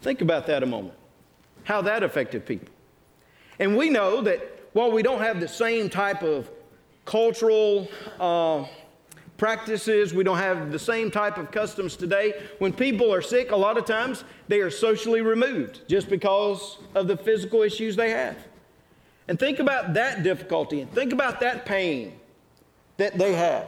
Think 0.00 0.22
about 0.22 0.44
that 0.48 0.64
a 0.64 0.66
moment, 0.66 0.96
how 1.62 1.82
that 1.82 2.02
affected 2.02 2.44
people. 2.44 2.66
And 3.60 3.76
we 3.76 3.90
know 3.90 4.22
that 4.22 4.40
while 4.72 4.90
we 4.90 5.04
don't 5.04 5.20
have 5.20 5.38
the 5.38 5.46
same 5.46 5.88
type 5.88 6.24
of 6.24 6.50
cultural 7.04 7.88
uh, 8.18 8.64
practices, 9.42 10.14
we 10.14 10.22
don't 10.22 10.38
have 10.38 10.70
the 10.70 10.78
same 10.78 11.10
type 11.10 11.36
of 11.36 11.50
customs 11.50 11.96
today. 11.96 12.32
When 12.60 12.72
people 12.72 13.12
are 13.12 13.20
sick, 13.20 13.50
a 13.50 13.56
lot 13.56 13.76
of 13.76 13.84
times 13.84 14.22
they 14.46 14.60
are 14.60 14.70
socially 14.70 15.20
removed 15.20 15.80
just 15.88 16.08
because 16.08 16.78
of 16.94 17.08
the 17.08 17.16
physical 17.16 17.62
issues 17.62 17.96
they 17.96 18.10
have. 18.10 18.36
And 19.26 19.40
think 19.40 19.58
about 19.58 19.94
that 19.94 20.22
difficulty 20.22 20.80
and 20.80 20.92
think 20.92 21.12
about 21.12 21.40
that 21.40 21.66
pain 21.66 22.12
that 22.98 23.18
they 23.18 23.34
have. 23.34 23.66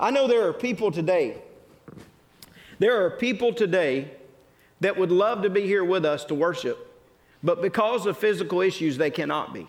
I 0.00 0.10
know 0.10 0.26
there 0.26 0.48
are 0.48 0.52
people 0.52 0.90
today, 0.90 1.36
there 2.80 3.04
are 3.04 3.10
people 3.10 3.52
today 3.52 4.10
that 4.80 4.96
would 4.96 5.12
love 5.12 5.42
to 5.42 5.48
be 5.48 5.64
here 5.64 5.84
with 5.84 6.04
us 6.04 6.24
to 6.24 6.34
worship, 6.34 6.92
but 7.44 7.62
because 7.62 8.04
of 8.04 8.18
physical 8.18 8.62
issues, 8.62 8.96
they 8.96 9.12
cannot 9.12 9.54
be. 9.54 9.68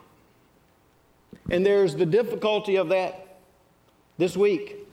And 1.51 1.63
there's 1.63 1.95
the 1.95 2.07
difficulty 2.07 2.77
of 2.77 2.89
that 2.89 3.24
this 4.17 4.37
week. 4.37 4.87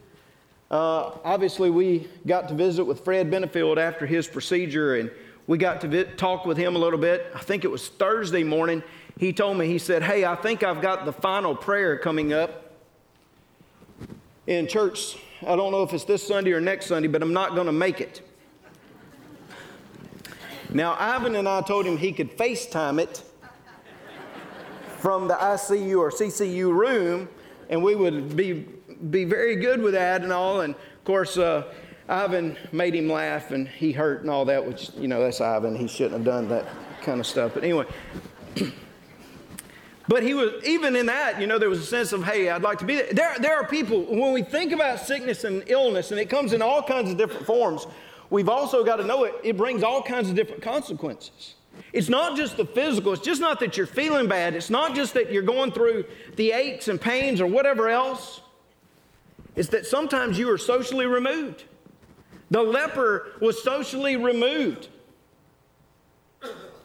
Uh, 0.70 1.18
obviously, 1.24 1.70
we 1.70 2.08
got 2.26 2.48
to 2.48 2.54
visit 2.54 2.84
with 2.84 3.04
Fred 3.04 3.30
Benefield 3.30 3.76
after 3.76 4.06
his 4.06 4.26
procedure, 4.26 4.96
and 4.96 5.10
we 5.46 5.58
got 5.58 5.80
to 5.82 5.88
vi- 5.88 6.04
talk 6.16 6.46
with 6.46 6.56
him 6.56 6.76
a 6.76 6.78
little 6.78 6.98
bit. 6.98 7.30
I 7.34 7.40
think 7.40 7.64
it 7.64 7.70
was 7.70 7.88
Thursday 7.88 8.42
morning. 8.42 8.82
He 9.18 9.32
told 9.32 9.58
me, 9.58 9.66
he 9.66 9.78
said, 9.78 10.02
Hey, 10.02 10.24
I 10.24 10.34
think 10.34 10.62
I've 10.62 10.80
got 10.80 11.04
the 11.04 11.12
final 11.12 11.54
prayer 11.54 11.98
coming 11.98 12.32
up 12.32 12.72
in 14.46 14.66
church. 14.66 15.16
I 15.46 15.56
don't 15.56 15.72
know 15.72 15.82
if 15.82 15.92
it's 15.92 16.04
this 16.04 16.26
Sunday 16.26 16.52
or 16.52 16.60
next 16.60 16.86
Sunday, 16.86 17.08
but 17.08 17.22
I'm 17.22 17.32
not 17.32 17.54
going 17.54 17.66
to 17.66 17.72
make 17.72 18.00
it. 18.00 18.26
Now, 20.70 20.96
Ivan 20.98 21.36
and 21.36 21.46
I 21.46 21.60
told 21.60 21.84
him 21.84 21.98
he 21.98 22.12
could 22.12 22.36
FaceTime 22.36 22.98
it 22.98 23.22
from 24.98 25.28
the 25.28 25.34
ICU 25.34 25.98
or 25.98 26.10
CCU 26.10 26.74
room, 26.74 27.28
and 27.68 27.82
we 27.82 27.94
would 27.94 28.34
be, 28.34 28.66
be 29.10 29.24
very 29.24 29.56
good 29.56 29.80
with 29.80 29.94
that 29.94 30.22
and 30.22 30.32
all. 30.32 30.60
And 30.60 30.74
of 30.74 31.04
course, 31.04 31.36
uh, 31.36 31.72
Ivan 32.08 32.56
made 32.72 32.94
him 32.94 33.08
laugh 33.08 33.50
and 33.50 33.66
he 33.68 33.92
hurt 33.92 34.22
and 34.22 34.30
all 34.30 34.44
that, 34.46 34.66
which, 34.66 34.90
you 34.96 35.08
know, 35.08 35.20
that's 35.22 35.40
Ivan. 35.40 35.74
He 35.74 35.88
shouldn't 35.88 36.14
have 36.14 36.24
done 36.24 36.48
that 36.48 36.66
kind 37.02 37.20
of 37.20 37.26
stuff. 37.26 37.54
But 37.54 37.64
anyway, 37.64 37.86
but 40.08 40.22
he 40.22 40.34
was, 40.34 40.62
even 40.64 40.94
in 40.96 41.06
that, 41.06 41.40
you 41.40 41.46
know, 41.46 41.58
there 41.58 41.70
was 41.70 41.80
a 41.80 41.86
sense 41.86 42.12
of, 42.12 42.24
hey, 42.24 42.50
I'd 42.50 42.62
like 42.62 42.78
to 42.78 42.84
be 42.84 42.96
there. 42.96 43.12
There, 43.12 43.38
there 43.38 43.56
are 43.56 43.66
people, 43.66 44.02
when 44.02 44.32
we 44.32 44.42
think 44.42 44.72
about 44.72 45.00
sickness 45.00 45.44
and 45.44 45.62
illness, 45.66 46.10
and 46.10 46.20
it 46.20 46.28
comes 46.28 46.52
in 46.52 46.62
all 46.62 46.82
kinds 46.82 47.10
of 47.10 47.16
different 47.16 47.46
forms, 47.46 47.86
we've 48.30 48.48
also 48.48 48.84
got 48.84 48.96
to 48.96 49.04
know 49.04 49.24
it, 49.24 49.34
it 49.42 49.56
brings 49.56 49.82
all 49.82 50.02
kinds 50.02 50.28
of 50.28 50.36
different 50.36 50.62
consequences. 50.62 51.54
It's 51.94 52.08
not 52.08 52.36
just 52.36 52.56
the 52.56 52.66
physical, 52.66 53.14
it's 53.14 53.22
just 53.22 53.40
not 53.40 53.58
that 53.60 53.76
you're 53.76 53.86
feeling 53.86 54.28
bad, 54.28 54.54
it's 54.54 54.70
not 54.70 54.94
just 54.94 55.14
that 55.14 55.32
you're 55.32 55.42
going 55.42 55.72
through 55.72 56.04
the 56.36 56.52
aches 56.52 56.88
and 56.88 57.00
pains 57.00 57.40
or 57.40 57.46
whatever 57.46 57.88
else. 57.88 58.41
It's 59.54 59.68
that 59.68 59.86
sometimes 59.86 60.38
you 60.38 60.50
are 60.50 60.58
socially 60.58 61.06
removed. 61.06 61.64
The 62.50 62.62
leper 62.62 63.32
was 63.40 63.62
socially 63.62 64.16
removed. 64.16 64.88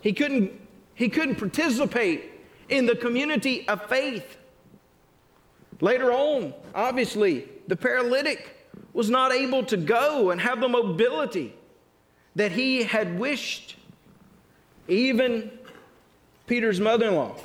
He 0.02 0.14
couldn't, 0.14 0.52
he 0.96 1.10
couldn't 1.10 1.36
participate 1.36 2.32
in 2.70 2.86
the 2.86 2.96
community 2.96 3.68
of 3.68 3.88
faith. 3.88 4.38
Later 5.80 6.12
on, 6.12 6.54
obviously, 6.74 7.48
the 7.68 7.76
paralytic 7.76 8.70
was 8.94 9.10
not 9.10 9.32
able 9.32 9.64
to 9.66 9.78
go 9.78 10.32
and 10.32 10.42
have 10.42 10.60
the 10.60 10.68
mobility 10.68 11.54
that 12.36 12.52
he 12.52 12.84
had 12.84 13.20
wished. 13.20 13.76
Even 14.88 15.52
Peter's 16.46 16.80
mother 16.80 17.08
in 17.10 17.16
law. 17.16 17.36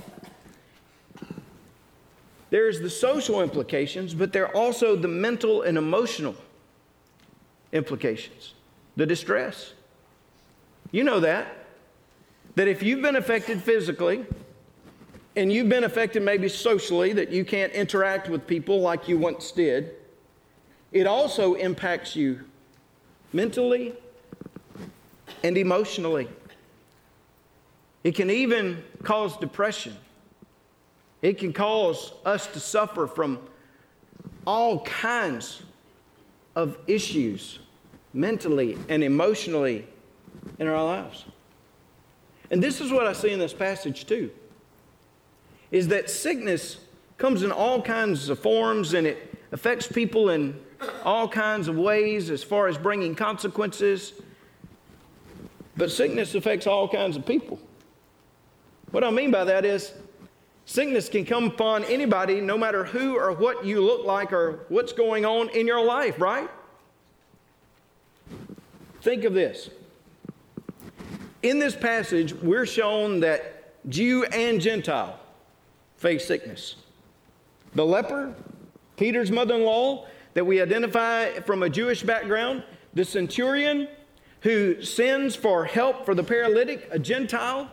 There's 2.52 2.80
the 2.80 2.90
social 2.90 3.40
implications, 3.40 4.12
but 4.12 4.34
there 4.34 4.46
are 4.46 4.54
also 4.54 4.94
the 4.94 5.08
mental 5.08 5.62
and 5.62 5.78
emotional 5.78 6.34
implications, 7.72 8.52
the 8.94 9.06
distress. 9.06 9.72
You 10.90 11.02
know 11.02 11.18
that. 11.20 11.46
That 12.56 12.68
if 12.68 12.82
you've 12.82 13.00
been 13.00 13.16
affected 13.16 13.62
physically, 13.62 14.26
and 15.34 15.50
you've 15.50 15.70
been 15.70 15.84
affected 15.84 16.22
maybe 16.22 16.46
socially, 16.46 17.14
that 17.14 17.30
you 17.30 17.42
can't 17.42 17.72
interact 17.72 18.28
with 18.28 18.46
people 18.46 18.82
like 18.82 19.08
you 19.08 19.16
once 19.16 19.50
did, 19.50 19.94
it 20.92 21.06
also 21.06 21.54
impacts 21.54 22.14
you 22.14 22.40
mentally 23.32 23.94
and 25.42 25.56
emotionally. 25.56 26.28
It 28.04 28.14
can 28.14 28.28
even 28.28 28.84
cause 29.04 29.38
depression. 29.38 29.96
It 31.22 31.38
can 31.38 31.52
cause 31.52 32.12
us 32.26 32.48
to 32.48 32.60
suffer 32.60 33.06
from 33.06 33.38
all 34.46 34.80
kinds 34.80 35.62
of 36.56 36.76
issues 36.86 37.60
mentally 38.12 38.76
and 38.88 39.02
emotionally 39.02 39.86
in 40.58 40.66
our 40.66 40.84
lives. 40.84 41.24
And 42.50 42.62
this 42.62 42.80
is 42.80 42.90
what 42.90 43.06
I 43.06 43.12
see 43.12 43.30
in 43.30 43.38
this 43.38 43.54
passage 43.54 44.06
too. 44.06 44.30
Is 45.70 45.88
that 45.88 46.10
sickness 46.10 46.78
comes 47.16 47.42
in 47.42 47.52
all 47.52 47.80
kinds 47.80 48.28
of 48.28 48.38
forms 48.38 48.94
and 48.94 49.06
it 49.06 49.32
affects 49.52 49.86
people 49.86 50.30
in 50.30 50.60
all 51.04 51.28
kinds 51.28 51.68
of 51.68 51.76
ways 51.76 52.30
as 52.30 52.42
far 52.42 52.66
as 52.66 52.76
bringing 52.76 53.14
consequences. 53.14 54.14
But 55.76 55.90
sickness 55.90 56.34
affects 56.34 56.66
all 56.66 56.88
kinds 56.88 57.16
of 57.16 57.24
people. 57.24 57.58
What 58.90 59.04
I 59.04 59.10
mean 59.10 59.30
by 59.30 59.44
that 59.44 59.64
is 59.64 59.92
sickness 60.72 61.10
can 61.10 61.26
come 61.26 61.44
upon 61.44 61.84
anybody, 61.84 62.40
no 62.40 62.56
matter 62.56 62.82
who 62.82 63.16
or 63.16 63.32
what 63.32 63.64
you 63.64 63.82
look 63.82 64.06
like 64.06 64.32
or 64.32 64.64
what's 64.70 64.92
going 64.92 65.26
on 65.26 65.50
in 65.50 65.66
your 65.66 65.84
life, 65.84 66.18
right? 66.18 66.48
Think 69.02 69.24
of 69.24 69.34
this. 69.34 69.68
In 71.42 71.58
this 71.58 71.76
passage, 71.76 72.32
we're 72.32 72.64
shown 72.64 73.20
that 73.20 73.74
Jew 73.90 74.24
and 74.24 74.60
Gentile 74.60 75.18
face 75.96 76.26
sickness. 76.26 76.76
The 77.74 77.84
leper, 77.84 78.34
Peter's 78.96 79.30
mother 79.30 79.56
in 79.56 79.64
law, 79.64 80.06
that 80.34 80.46
we 80.46 80.62
identify 80.62 81.40
from 81.40 81.62
a 81.62 81.68
Jewish 81.68 82.02
background, 82.02 82.64
the 82.94 83.04
centurion 83.04 83.88
who 84.40 84.82
sends 84.82 85.36
for 85.36 85.66
help 85.66 86.06
for 86.06 86.14
the 86.14 86.24
paralytic, 86.24 86.88
a 86.90 86.98
Gentile. 86.98 87.70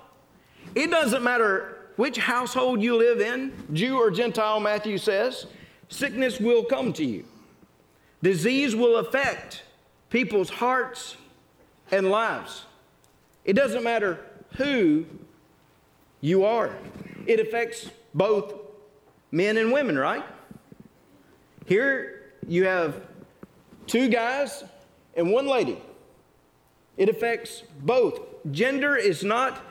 It 0.76 0.92
doesn't 0.92 1.24
matter 1.24 1.79
which 2.00 2.18
household 2.18 2.82
you 2.82 2.96
live 2.96 3.20
in, 3.20 3.52
Jew 3.74 3.98
or 3.98 4.10
Gentile, 4.10 4.62
Matthew 4.62 4.98
says, 4.98 5.48
sickness 5.90 6.40
will 6.40 6.64
come 6.64 6.94
to 6.94 7.04
you. 7.04 7.26
Disease 8.24 8.74
will 8.74 8.96
affect 8.96 9.64
people's 10.10 10.50
hearts 10.50 11.18
and 11.92 12.10
lives. 12.10 12.64
It 13.44 13.52
doesn't 13.52 13.84
matter 13.84 14.18
who 14.56 15.08
you 16.22 16.46
are, 16.46 16.74
it 17.28 17.42
affects 17.42 17.90
both 18.14 18.54
men 19.34 19.58
and 19.58 19.70
women, 19.70 19.98
right? 19.98 20.24
Here 21.66 22.32
you 22.48 22.64
have 22.64 23.02
two 23.88 24.08
guys 24.08 24.64
and 25.16 25.34
one 25.34 25.48
lady. 25.48 25.82
It 26.96 27.10
affects 27.10 27.64
both. 27.82 28.22
Gender 28.52 28.96
is 28.96 29.22
not 29.22 29.62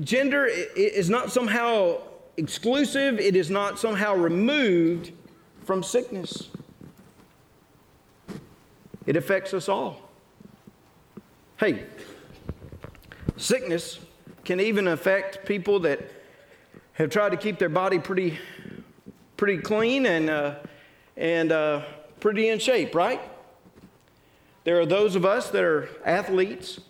gender 0.00 0.46
is 0.46 1.10
not 1.10 1.30
somehow 1.30 1.98
exclusive, 2.36 3.18
it 3.18 3.36
is 3.36 3.50
not 3.50 3.78
somehow 3.78 4.14
removed 4.14 5.12
from 5.64 5.82
sickness. 5.82 6.48
It 9.06 9.16
affects 9.16 9.52
us 9.52 9.68
all. 9.68 10.00
Hey, 11.58 11.84
sickness 13.36 14.00
can 14.44 14.60
even 14.60 14.88
affect 14.88 15.46
people 15.46 15.80
that 15.80 16.00
have 16.94 17.10
tried 17.10 17.30
to 17.30 17.36
keep 17.36 17.58
their 17.58 17.68
body 17.68 17.98
pretty, 17.98 18.38
pretty 19.36 19.58
clean 19.58 20.06
and, 20.06 20.30
uh, 20.30 20.54
and 21.16 21.52
uh, 21.52 21.82
pretty 22.20 22.48
in 22.48 22.58
shape, 22.58 22.94
right? 22.94 23.20
There 24.64 24.80
are 24.80 24.86
those 24.86 25.16
of 25.16 25.24
us 25.24 25.50
that 25.50 25.62
are 25.62 25.88
athletes. 26.04 26.80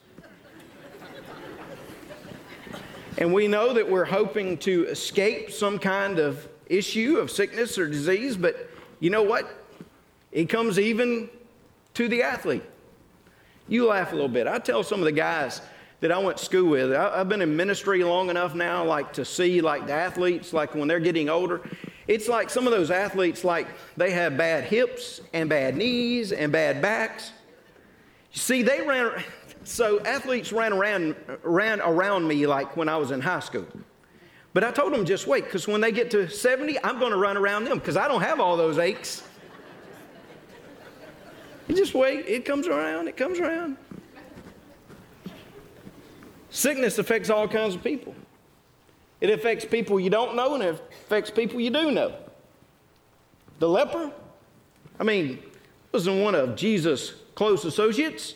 And 3.16 3.32
we 3.32 3.46
know 3.46 3.72
that 3.72 3.88
we're 3.88 4.04
hoping 4.04 4.58
to 4.58 4.86
escape 4.86 5.50
some 5.50 5.78
kind 5.78 6.18
of 6.18 6.48
issue 6.66 7.18
of 7.18 7.30
sickness 7.30 7.78
or 7.78 7.88
disease, 7.88 8.36
but 8.36 8.70
you 9.00 9.10
know 9.10 9.22
what? 9.22 9.48
It 10.32 10.46
comes 10.46 10.78
even 10.78 11.28
to 11.94 12.08
the 12.08 12.22
athlete. 12.22 12.64
You 13.68 13.86
laugh 13.86 14.12
a 14.12 14.14
little 14.14 14.28
bit. 14.28 14.46
I 14.46 14.58
tell 14.58 14.82
some 14.82 14.98
of 14.98 15.04
the 15.04 15.12
guys 15.12 15.60
that 16.00 16.10
I 16.10 16.18
went 16.18 16.38
to 16.38 16.44
school 16.44 16.70
with, 16.70 16.92
I, 16.92 17.18
have 17.18 17.28
been 17.28 17.40
in 17.40 17.56
ministry 17.56 18.02
long 18.02 18.30
enough 18.30 18.54
now, 18.54 18.84
like 18.84 19.12
to 19.14 19.24
see 19.24 19.60
like 19.60 19.86
the 19.86 19.92
athletes, 19.92 20.52
like 20.52 20.74
when 20.74 20.88
they're 20.88 21.00
getting 21.00 21.28
older. 21.28 21.62
It's 22.06 22.28
like 22.28 22.50
some 22.50 22.66
of 22.66 22.72
those 22.72 22.90
athletes, 22.90 23.44
like 23.44 23.66
they 23.96 24.10
have 24.10 24.36
bad 24.36 24.64
hips 24.64 25.20
and 25.32 25.48
bad 25.48 25.76
knees 25.76 26.32
and 26.32 26.52
bad 26.52 26.82
backs. 26.82 27.32
You 28.32 28.40
see, 28.40 28.62
they 28.62 28.82
ran, 28.82 29.22
so 29.64 30.00
athletes 30.00 30.52
ran 30.52 30.72
around, 30.72 31.16
ran 31.42 31.80
around 31.80 32.28
me 32.28 32.46
like 32.46 32.76
when 32.76 32.88
I 32.88 32.96
was 32.96 33.10
in 33.10 33.20
high 33.20 33.40
school. 33.40 33.66
But 34.52 34.62
I 34.62 34.70
told 34.70 34.92
them 34.92 35.04
just 35.04 35.26
wait, 35.26 35.44
because 35.44 35.66
when 35.66 35.80
they 35.80 35.90
get 35.90 36.10
to 36.12 36.28
70, 36.28 36.82
I'm 36.84 36.98
going 37.00 37.10
to 37.10 37.18
run 37.18 37.36
around 37.36 37.64
them 37.64 37.78
because 37.78 37.96
I 37.96 38.06
don't 38.06 38.22
have 38.22 38.38
all 38.38 38.56
those 38.56 38.78
aches. 38.78 39.24
You 41.66 41.74
just 41.74 41.94
wait. 41.94 42.26
It 42.26 42.44
comes 42.44 42.68
around. 42.68 43.08
It 43.08 43.16
comes 43.16 43.40
around. 43.40 43.76
Sickness 46.50 46.98
affects 46.98 47.30
all 47.30 47.48
kinds 47.48 47.74
of 47.74 47.82
people. 47.82 48.14
It 49.20 49.30
affects 49.30 49.64
people 49.64 49.98
you 49.98 50.10
don't 50.10 50.36
know 50.36 50.54
and 50.54 50.62
it 50.62 50.80
affects 51.04 51.30
people 51.30 51.60
you 51.60 51.70
do 51.70 51.90
know. 51.90 52.14
The 53.58 53.68
leper, 53.68 54.12
I 55.00 55.04
mean, 55.04 55.42
wasn't 55.90 56.22
one 56.22 56.34
of 56.34 56.54
Jesus' 56.54 57.14
close 57.34 57.64
associates. 57.64 58.34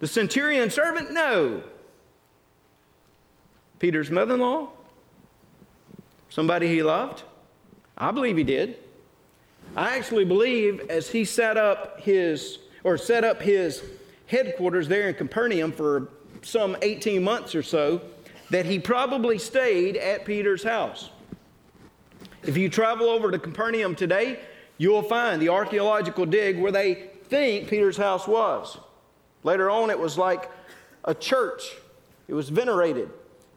The 0.00 0.06
centurion 0.06 0.70
servant? 0.70 1.12
No. 1.12 1.62
Peter's 3.78 4.10
mother 4.10 4.34
in 4.34 4.40
law? 4.40 4.70
Somebody 6.30 6.68
he 6.68 6.82
loved? 6.82 7.22
I 7.96 8.10
believe 8.10 8.36
he 8.36 8.44
did. 8.44 8.78
I 9.76 9.96
actually 9.96 10.24
believe 10.24 10.80
as 10.90 11.10
he 11.10 11.24
set 11.24 11.56
up 11.56 12.00
his 12.00 12.58
or 12.82 12.96
set 12.96 13.24
up 13.24 13.42
his 13.42 13.82
headquarters 14.26 14.88
there 14.88 15.08
in 15.08 15.14
Capernaum 15.14 15.70
for 15.70 16.08
some 16.42 16.76
18 16.80 17.22
months 17.22 17.54
or 17.54 17.62
so 17.62 18.00
that 18.48 18.64
he 18.64 18.78
probably 18.78 19.38
stayed 19.38 19.96
at 19.96 20.24
Peter's 20.24 20.62
house. 20.62 21.10
If 22.42 22.56
you 22.56 22.70
travel 22.70 23.08
over 23.08 23.30
to 23.30 23.38
Capernaum 23.38 23.94
today, 23.94 24.40
you'll 24.78 25.02
find 25.02 25.42
the 25.42 25.50
archaeological 25.50 26.24
dig 26.24 26.58
where 26.58 26.72
they 26.72 27.10
think 27.24 27.68
Peter's 27.68 27.98
house 27.98 28.26
was. 28.26 28.78
Later 29.42 29.70
on, 29.70 29.90
it 29.90 29.98
was 29.98 30.18
like 30.18 30.50
a 31.04 31.14
church, 31.14 31.76
it 32.28 32.34
was 32.34 32.48
venerated. 32.48 33.10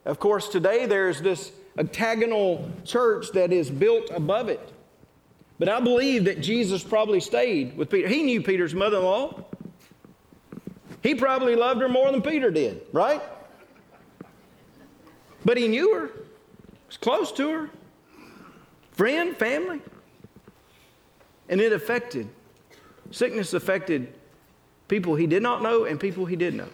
Of 0.06 0.20
course, 0.20 0.50
today 0.50 0.86
there's 0.86 1.22
this 1.22 1.52
octagonal 1.78 2.70
church 2.86 3.32
that 3.34 3.52
is 3.52 3.70
built 3.70 4.10
above 4.12 4.50
it. 4.50 4.72
But 5.60 5.70
I 5.70 5.80
believe 5.80 6.26
that 6.26 6.42
Jesus 6.42 6.84
probably 6.84 7.20
stayed 7.20 7.78
with 7.78 7.90
Peter. 7.90 8.08
He 8.08 8.24
knew 8.24 8.42
Peter's 8.42 8.74
mother 8.74 8.98
in 8.98 9.04
law. 9.04 9.46
He 11.02 11.16
probably 11.16 11.56
loved 11.56 11.82
her 11.82 11.90
more 11.90 12.12
than 12.12 12.22
Peter 12.22 12.50
did, 12.50 12.82
right? 12.92 13.22
But 15.46 15.58
he 15.58 15.68
knew 15.68 15.94
her, 15.96 16.12
was 16.88 16.98
close 16.98 17.32
to 17.34 17.50
her, 17.50 17.70
friend, 18.92 19.36
family. 19.36 19.82
And 21.50 21.60
it 21.60 21.74
affected, 21.74 22.30
sickness 23.12 23.54
affected 23.54 24.14
people 24.88 25.16
he 25.16 25.28
did 25.28 25.44
not 25.44 25.62
know 25.62 25.86
and 25.86 26.00
people 26.00 26.26
he 26.26 26.36
did 26.36 26.54
know. 26.54 26.70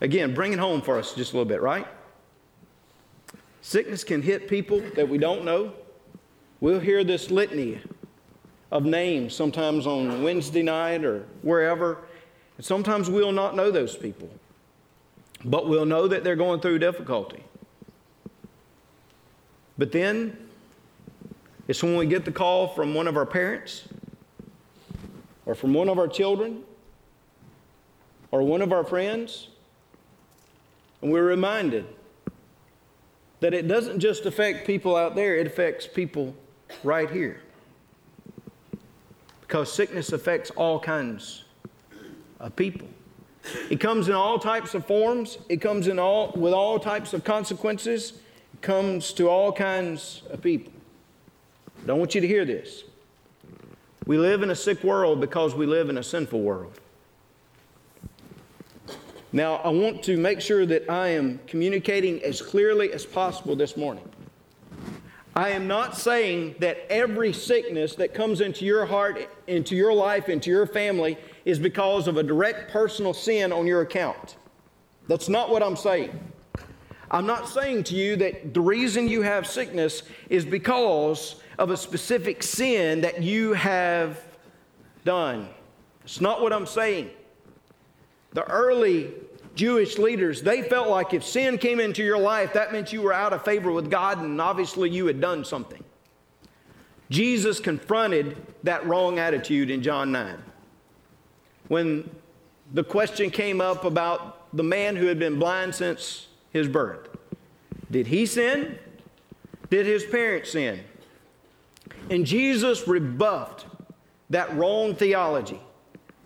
Again, 0.00 0.34
bring 0.34 0.52
it 0.52 0.58
home 0.58 0.80
for 0.80 0.98
us 0.98 1.14
just 1.14 1.32
a 1.32 1.36
little 1.36 1.48
bit, 1.48 1.60
right? 1.60 1.86
Sickness 3.60 4.02
can 4.02 4.22
hit 4.22 4.48
people 4.48 4.80
that 4.96 5.08
we 5.08 5.18
don't 5.18 5.44
know. 5.44 5.74
We'll 6.60 6.80
hear 6.80 7.04
this 7.04 7.30
litany 7.30 7.80
of 8.70 8.84
names 8.84 9.34
sometimes 9.34 9.86
on 9.86 10.22
Wednesday 10.22 10.62
night 10.62 11.04
or 11.04 11.26
wherever. 11.42 11.98
And 12.56 12.64
sometimes 12.64 13.10
we'll 13.10 13.32
not 13.32 13.56
know 13.56 13.70
those 13.70 13.96
people, 13.96 14.30
but 15.44 15.68
we'll 15.68 15.86
know 15.86 16.08
that 16.08 16.24
they're 16.24 16.36
going 16.36 16.60
through 16.60 16.78
difficulty. 16.78 17.42
But 19.76 19.92
then 19.92 20.36
it's 21.68 21.82
when 21.82 21.96
we 21.96 22.06
get 22.06 22.24
the 22.24 22.32
call 22.32 22.68
from 22.68 22.94
one 22.94 23.06
of 23.06 23.16
our 23.16 23.26
parents 23.26 23.84
or 25.50 25.54
from 25.56 25.74
one 25.74 25.88
of 25.88 25.98
our 25.98 26.06
children 26.06 26.62
or 28.30 28.44
one 28.44 28.62
of 28.62 28.72
our 28.72 28.84
friends, 28.84 29.48
and 31.02 31.10
we're 31.10 31.26
reminded 31.26 31.84
that 33.40 33.52
it 33.52 33.66
doesn't 33.66 33.98
just 33.98 34.26
affect 34.26 34.64
people 34.64 34.94
out 34.94 35.16
there, 35.16 35.34
it 35.34 35.48
affects 35.48 35.88
people 35.88 36.36
right 36.84 37.10
here. 37.10 37.40
Because 39.40 39.72
sickness 39.72 40.12
affects 40.12 40.50
all 40.50 40.78
kinds 40.78 41.42
of 42.38 42.54
people. 42.54 42.86
It 43.68 43.80
comes 43.80 44.06
in 44.06 44.14
all 44.14 44.38
types 44.38 44.74
of 44.74 44.86
forms, 44.86 45.38
it 45.48 45.60
comes 45.60 45.88
in 45.88 45.98
all 45.98 46.30
with 46.36 46.52
all 46.52 46.78
types 46.78 47.12
of 47.12 47.24
consequences, 47.24 48.12
it 48.54 48.62
comes 48.62 49.12
to 49.14 49.28
all 49.28 49.50
kinds 49.50 50.22
of 50.30 50.40
people. 50.42 50.72
I 51.82 51.86
don't 51.88 51.98
want 51.98 52.14
you 52.14 52.20
to 52.20 52.28
hear 52.28 52.44
this. 52.44 52.84
We 54.06 54.18
live 54.18 54.42
in 54.42 54.50
a 54.50 54.56
sick 54.56 54.82
world 54.82 55.20
because 55.20 55.54
we 55.54 55.66
live 55.66 55.88
in 55.88 55.98
a 55.98 56.02
sinful 56.02 56.40
world. 56.40 56.72
Now, 59.32 59.56
I 59.56 59.68
want 59.68 60.02
to 60.04 60.16
make 60.16 60.40
sure 60.40 60.66
that 60.66 60.90
I 60.90 61.08
am 61.08 61.38
communicating 61.46 62.20
as 62.22 62.42
clearly 62.42 62.92
as 62.92 63.06
possible 63.06 63.54
this 63.54 63.76
morning. 63.76 64.08
I 65.36 65.50
am 65.50 65.68
not 65.68 65.96
saying 65.96 66.56
that 66.58 66.78
every 66.90 67.32
sickness 67.32 67.94
that 67.94 68.12
comes 68.12 68.40
into 68.40 68.64
your 68.64 68.84
heart, 68.84 69.30
into 69.46 69.76
your 69.76 69.94
life, 69.94 70.28
into 70.28 70.50
your 70.50 70.66
family 70.66 71.16
is 71.44 71.60
because 71.60 72.08
of 72.08 72.16
a 72.16 72.22
direct 72.22 72.72
personal 72.72 73.14
sin 73.14 73.52
on 73.52 73.66
your 73.66 73.82
account. 73.82 74.36
That's 75.06 75.28
not 75.28 75.50
what 75.50 75.62
I'm 75.62 75.76
saying. 75.76 76.18
I'm 77.12 77.26
not 77.26 77.48
saying 77.48 77.84
to 77.84 77.94
you 77.94 78.16
that 78.16 78.54
the 78.54 78.60
reason 78.60 79.08
you 79.08 79.22
have 79.22 79.46
sickness 79.46 80.02
is 80.28 80.44
because 80.44 81.36
of 81.60 81.68
a 81.68 81.76
specific 81.76 82.42
sin 82.42 83.02
that 83.02 83.22
you 83.22 83.52
have 83.52 84.18
done. 85.04 85.46
It's 86.04 86.18
not 86.18 86.40
what 86.40 86.54
I'm 86.54 86.64
saying. 86.64 87.10
The 88.32 88.44
early 88.44 89.12
Jewish 89.54 89.98
leaders, 89.98 90.40
they 90.40 90.62
felt 90.62 90.88
like 90.88 91.12
if 91.12 91.22
sin 91.22 91.58
came 91.58 91.78
into 91.78 92.02
your 92.02 92.18
life, 92.18 92.54
that 92.54 92.72
meant 92.72 92.94
you 92.94 93.02
were 93.02 93.12
out 93.12 93.34
of 93.34 93.44
favor 93.44 93.70
with 93.70 93.90
God 93.90 94.20
and 94.20 94.40
obviously 94.40 94.88
you 94.88 95.04
had 95.04 95.20
done 95.20 95.44
something. 95.44 95.84
Jesus 97.10 97.60
confronted 97.60 98.38
that 98.62 98.86
wrong 98.86 99.18
attitude 99.18 99.68
in 99.68 99.82
John 99.82 100.10
9. 100.12 100.42
When 101.68 102.08
the 102.72 102.84
question 102.84 103.28
came 103.28 103.60
up 103.60 103.84
about 103.84 104.56
the 104.56 104.62
man 104.62 104.96
who 104.96 105.06
had 105.06 105.18
been 105.18 105.38
blind 105.38 105.74
since 105.74 106.28
his 106.52 106.68
birth 106.68 107.08
Did 107.90 108.06
he 108.06 108.24
sin? 108.24 108.78
Did 109.68 109.84
his 109.84 110.04
parents 110.04 110.52
sin? 110.52 110.80
And 112.08 112.24
Jesus 112.24 112.88
rebuffed 112.88 113.66
that 114.30 114.54
wrong 114.56 114.94
theology. 114.94 115.60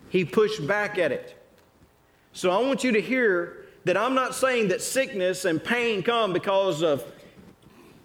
He 0.09 0.23
pushed 0.23 0.65
back 0.65 0.97
at 0.97 1.11
it. 1.11 1.35
So 2.31 2.51
I 2.51 2.59
want 2.59 2.83
you 2.83 2.91
to 2.93 3.01
hear 3.01 3.65
that 3.85 3.97
I'm 3.97 4.15
not 4.15 4.35
saying 4.35 4.69
that 4.69 4.81
sickness 4.81 5.45
and 5.45 5.63
pain 5.63 6.03
come 6.03 6.33
because 6.33 6.81
of 6.81 7.03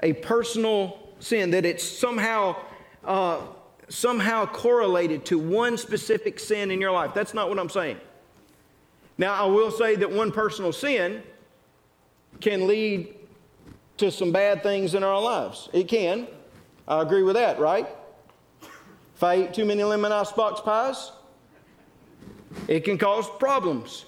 a 0.03 0.13
personal 0.15 0.99
sin, 1.19 1.51
that 1.51 1.65
it's 1.65 1.85
somehow, 1.85 2.57
uh, 3.05 3.41
somehow 3.89 4.47
correlated 4.47 5.25
to 5.27 5.39
one 5.39 5.77
specific 5.77 6.39
sin 6.39 6.71
in 6.71 6.81
your 6.81 6.93
life. 6.93 7.13
That's 7.15 7.35
not 7.35 7.49
what 7.49 7.59
I'm 7.59 7.69
saying. 7.69 7.99
Now, 9.19 9.35
I 9.35 9.47
will 9.47 9.71
say 9.71 9.97
that 9.97 10.11
one 10.11 10.33
personal 10.33 10.73
sin 10.73 11.23
can 12.41 12.67
lead 12.67 13.15
to 13.99 14.11
some 14.11 14.33
bad 14.33 14.63
things 14.63 14.95
in 14.95 15.03
our 15.03 15.21
lives. 15.21 15.69
It 15.73 15.89
can. 15.89 16.27
I 16.89 17.03
agree 17.03 17.23
with 17.23 17.37
that, 17.37 17.59
right? 17.59 17.87
If 19.15 19.23
I 19.23 19.43
eat 19.43 19.55
too 19.55 19.65
many 19.65 19.85
lemon 19.85 20.13
ice 20.13 20.33
box 20.33 20.61
pies, 20.61 21.13
it 22.69 22.85
can 22.85 22.99
cause 22.99 23.29
problems 23.39 24.07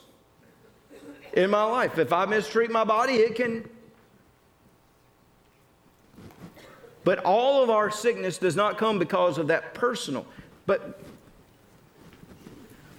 in 1.32 1.50
my 1.50 1.64
life. 1.64 1.98
If 1.98 2.12
I 2.12 2.24
mistreat 2.24 2.70
my 2.70 2.84
body, 2.84 3.14
it 3.14 3.34
can. 3.34 3.68
But 7.04 7.18
all 7.24 7.62
of 7.62 7.70
our 7.70 7.90
sickness 7.90 8.38
does 8.38 8.56
not 8.56 8.78
come 8.78 8.98
because 8.98 9.38
of 9.38 9.48
that 9.48 9.74
personal. 9.74 10.24
But, 10.66 11.00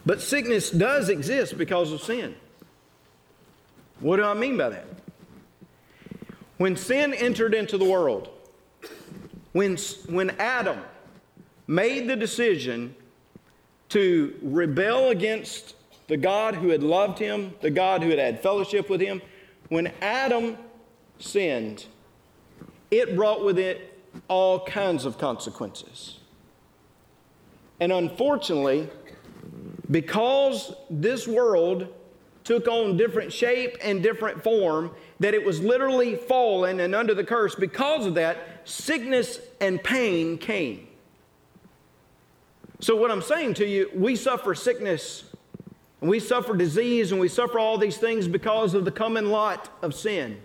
but 0.06 0.22
sickness 0.22 0.70
does 0.70 1.10
exist 1.10 1.58
because 1.58 1.92
of 1.92 2.02
sin. 2.02 2.36
What 4.02 4.18
do 4.18 4.24
I 4.24 4.34
mean 4.34 4.58
by 4.58 4.70
that? 4.70 4.86
When 6.58 6.76
sin 6.76 7.14
entered 7.14 7.54
into 7.54 7.78
the 7.78 7.86
world, 7.86 8.30
when, 9.54 9.78
when 10.10 10.32
Adam 10.32 10.80
made 11.68 12.08
the 12.08 12.16
decision 12.16 12.96
to 13.90 14.38
rebel 14.42 15.10
against 15.10 15.76
the 16.08 16.18
God 16.18 16.56
who 16.56 16.70
had 16.70 16.84
loved 16.84 17.20
him, 17.20 17.54
the 17.62 17.70
God 17.70 18.04
who 18.04 18.10
had 18.10 18.20
had 18.20 18.42
fellowship 18.42 18.90
with 18.90 19.00
him, 19.00 19.22
when 19.70 19.88
Adam 20.02 20.58
sinned, 21.20 21.86
it 22.92 23.16
brought 23.16 23.46
with 23.46 23.58
it 23.58 24.04
all 24.28 24.66
kinds 24.66 25.06
of 25.06 25.18
consequences. 25.18 26.20
And 27.80 27.92
unfortunately, 27.92 28.90
because 29.90 30.74
this 30.90 31.28
world 31.28 31.88
took 32.44 32.68
on 32.68 32.98
different 32.98 33.32
shape 33.32 33.78
and 33.82 34.04
different 34.04 34.44
form, 34.44 34.92
that 35.20 35.34
it 35.34 35.44
was 35.44 35.62
literally 35.62 36.16
fallen 36.16 36.82
and 36.82 36.94
under 36.94 37.14
the 37.14 37.24
curse, 37.24 37.56
because 37.56 38.06
of 38.06 38.16
that, 38.16 38.38
sickness 38.66 39.40
and 39.60 39.84
pain 39.84 40.38
came. 40.38 40.88
So, 42.80 42.96
what 42.96 43.12
I'm 43.12 43.22
saying 43.22 43.54
to 43.56 43.66
you, 43.66 43.90
we 43.96 44.16
suffer 44.16 44.54
sickness 44.54 45.24
and 46.02 46.10
we 46.10 46.20
suffer 46.20 46.56
disease 46.56 47.12
and 47.12 47.22
we 47.22 47.30
suffer 47.30 47.58
all 47.58 47.78
these 47.78 47.98
things 47.98 48.28
because 48.28 48.74
of 48.74 48.84
the 48.84 48.92
common 48.92 49.30
lot 49.30 49.70
of 49.82 49.96
sin 49.96 50.42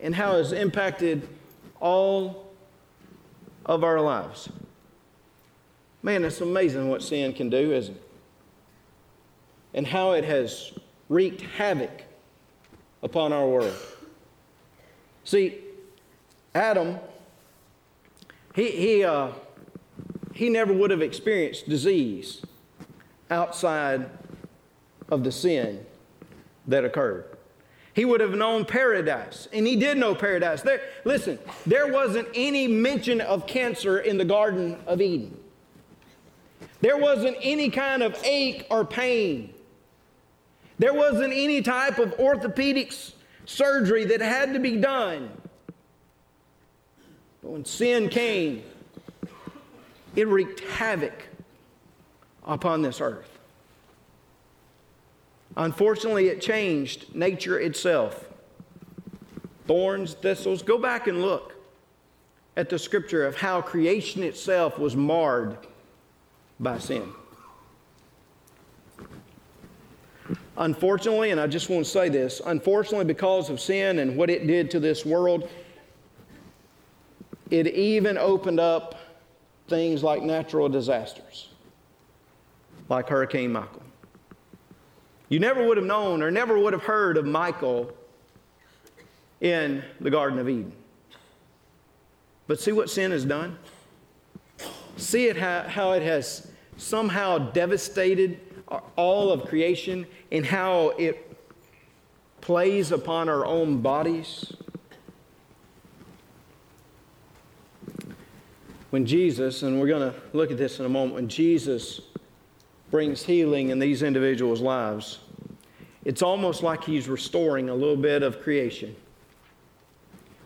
and 0.00 0.14
how 0.14 0.36
it 0.36 0.38
has 0.38 0.52
impacted 0.52 1.28
all 1.80 2.50
of 3.66 3.84
our 3.84 4.00
lives. 4.00 4.48
Man, 6.02 6.24
it's 6.24 6.40
amazing 6.40 6.88
what 6.88 7.02
sin 7.02 7.32
can 7.32 7.50
do, 7.50 7.72
isn't 7.72 7.94
it? 7.94 8.02
And 9.74 9.86
how 9.86 10.12
it 10.12 10.24
has 10.24 10.72
wreaked 11.08 11.42
havoc 11.42 12.04
upon 13.02 13.32
our 13.32 13.46
world. 13.46 13.76
See, 15.24 15.58
Adam, 16.58 16.98
he, 18.52 18.70
he, 18.72 19.04
uh, 19.04 19.28
he 20.34 20.50
never 20.50 20.72
would 20.72 20.90
have 20.90 21.02
experienced 21.02 21.68
disease 21.68 22.42
outside 23.30 24.10
of 25.08 25.22
the 25.22 25.30
sin 25.30 25.86
that 26.66 26.84
occurred. 26.84 27.24
He 27.94 28.04
would 28.04 28.20
have 28.20 28.34
known 28.34 28.64
paradise, 28.64 29.46
and 29.52 29.68
he 29.68 29.76
did 29.76 29.98
know 29.98 30.16
paradise. 30.16 30.62
There, 30.62 30.80
listen, 31.04 31.38
there 31.64 31.92
wasn't 31.92 32.26
any 32.34 32.66
mention 32.66 33.20
of 33.20 33.46
cancer 33.46 34.00
in 34.00 34.18
the 34.18 34.24
Garden 34.24 34.78
of 34.86 35.00
Eden. 35.00 35.38
There 36.80 36.98
wasn't 36.98 37.36
any 37.40 37.70
kind 37.70 38.02
of 38.02 38.20
ache 38.24 38.66
or 38.68 38.84
pain. 38.84 39.54
There 40.80 40.94
wasn't 40.94 41.32
any 41.32 41.62
type 41.62 41.98
of 41.98 42.14
orthopedic 42.14 42.92
surgery 43.46 44.04
that 44.06 44.20
had 44.20 44.54
to 44.54 44.58
be 44.58 44.76
done. 44.76 45.30
But 47.42 47.50
when 47.50 47.64
sin 47.64 48.08
came, 48.08 48.62
it 50.16 50.26
wreaked 50.26 50.60
havoc 50.60 51.28
upon 52.44 52.82
this 52.82 53.00
earth. 53.00 53.38
Unfortunately, 55.56 56.28
it 56.28 56.40
changed 56.40 57.14
nature 57.14 57.58
itself. 57.58 58.28
Thorns, 59.66 60.14
thistles. 60.14 60.62
Go 60.62 60.78
back 60.78 61.06
and 61.06 61.20
look 61.20 61.54
at 62.56 62.68
the 62.68 62.78
scripture 62.78 63.24
of 63.24 63.36
how 63.36 63.60
creation 63.60 64.22
itself 64.22 64.78
was 64.78 64.96
marred 64.96 65.56
by 66.58 66.78
sin. 66.78 67.12
Unfortunately, 70.56 71.30
and 71.30 71.40
I 71.40 71.46
just 71.46 71.70
want 71.70 71.84
to 71.84 71.90
say 71.90 72.08
this 72.08 72.40
unfortunately, 72.44 73.04
because 73.04 73.48
of 73.48 73.60
sin 73.60 74.00
and 74.00 74.16
what 74.16 74.28
it 74.28 74.46
did 74.46 74.70
to 74.72 74.80
this 74.80 75.06
world, 75.06 75.48
it 77.50 77.66
even 77.68 78.18
opened 78.18 78.60
up 78.60 78.94
things 79.68 80.02
like 80.02 80.22
natural 80.22 80.68
disasters, 80.68 81.48
like 82.88 83.08
Hurricane 83.08 83.52
Michael. 83.52 83.82
You 85.28 85.40
never 85.40 85.66
would 85.66 85.76
have 85.76 85.86
known 85.86 86.22
or 86.22 86.30
never 86.30 86.58
would 86.58 86.72
have 86.72 86.84
heard 86.84 87.16
of 87.16 87.26
Michael 87.26 87.92
in 89.40 89.82
the 90.00 90.10
Garden 90.10 90.38
of 90.38 90.48
Eden. 90.48 90.72
But 92.46 92.60
see 92.60 92.72
what 92.72 92.88
sin 92.88 93.10
has 93.10 93.24
done? 93.24 93.58
See 94.96 95.26
it 95.26 95.36
how, 95.36 95.62
how 95.62 95.92
it 95.92 96.02
has 96.02 96.50
somehow 96.76 97.38
devastated 97.38 98.40
all 98.96 99.30
of 99.30 99.44
creation 99.44 100.06
and 100.32 100.44
how 100.46 100.88
it 100.98 101.24
plays 102.40 102.90
upon 102.90 103.28
our 103.28 103.44
own 103.44 103.80
bodies. 103.80 104.52
When 108.90 109.04
Jesus, 109.04 109.62
and 109.62 109.80
we're 109.80 109.88
going 109.88 110.12
to 110.12 110.18
look 110.32 110.50
at 110.50 110.56
this 110.56 110.78
in 110.78 110.86
a 110.86 110.88
moment, 110.88 111.14
when 111.14 111.28
Jesus 111.28 112.00
brings 112.90 113.22
healing 113.22 113.68
in 113.68 113.78
these 113.78 114.02
individuals' 114.02 114.60
lives, 114.60 115.18
it's 116.04 116.22
almost 116.22 116.62
like 116.62 116.84
he's 116.84 117.08
restoring 117.08 117.68
a 117.68 117.74
little 117.74 117.96
bit 117.96 118.22
of 118.22 118.40
creation. 118.40 118.96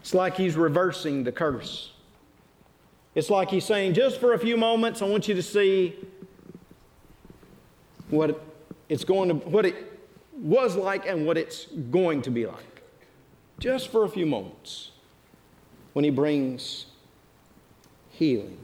It's 0.00 0.12
like 0.12 0.36
he's 0.36 0.56
reversing 0.56 1.22
the 1.22 1.30
curse. 1.30 1.92
It's 3.14 3.30
like 3.30 3.50
he's 3.50 3.64
saying, 3.64 3.94
just 3.94 4.18
for 4.18 4.32
a 4.32 4.38
few 4.38 4.56
moments, 4.56 5.02
I 5.02 5.04
want 5.04 5.28
you 5.28 5.34
to 5.34 5.42
see 5.42 5.94
what 8.10 8.42
it's 8.88 9.04
going 9.04 9.28
to, 9.28 9.34
what 9.34 9.64
it 9.64 10.00
was 10.34 10.74
like 10.74 11.06
and 11.06 11.26
what 11.26 11.38
it's 11.38 11.66
going 11.90 12.22
to 12.22 12.30
be 12.30 12.46
like. 12.46 12.82
Just 13.60 13.88
for 13.88 14.04
a 14.04 14.08
few 14.08 14.26
moments 14.26 14.90
when 15.92 16.04
he 16.04 16.10
brings 16.10 16.86
healing. 18.12 18.56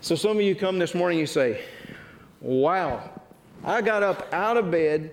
So 0.00 0.14
some 0.14 0.36
of 0.36 0.42
you 0.42 0.54
come 0.54 0.78
this 0.78 0.94
morning, 0.94 1.18
you 1.18 1.26
say, 1.26 1.62
Wow, 2.40 3.10
I 3.64 3.80
got 3.80 4.02
up 4.02 4.32
out 4.32 4.58
of 4.58 4.70
bed. 4.70 5.10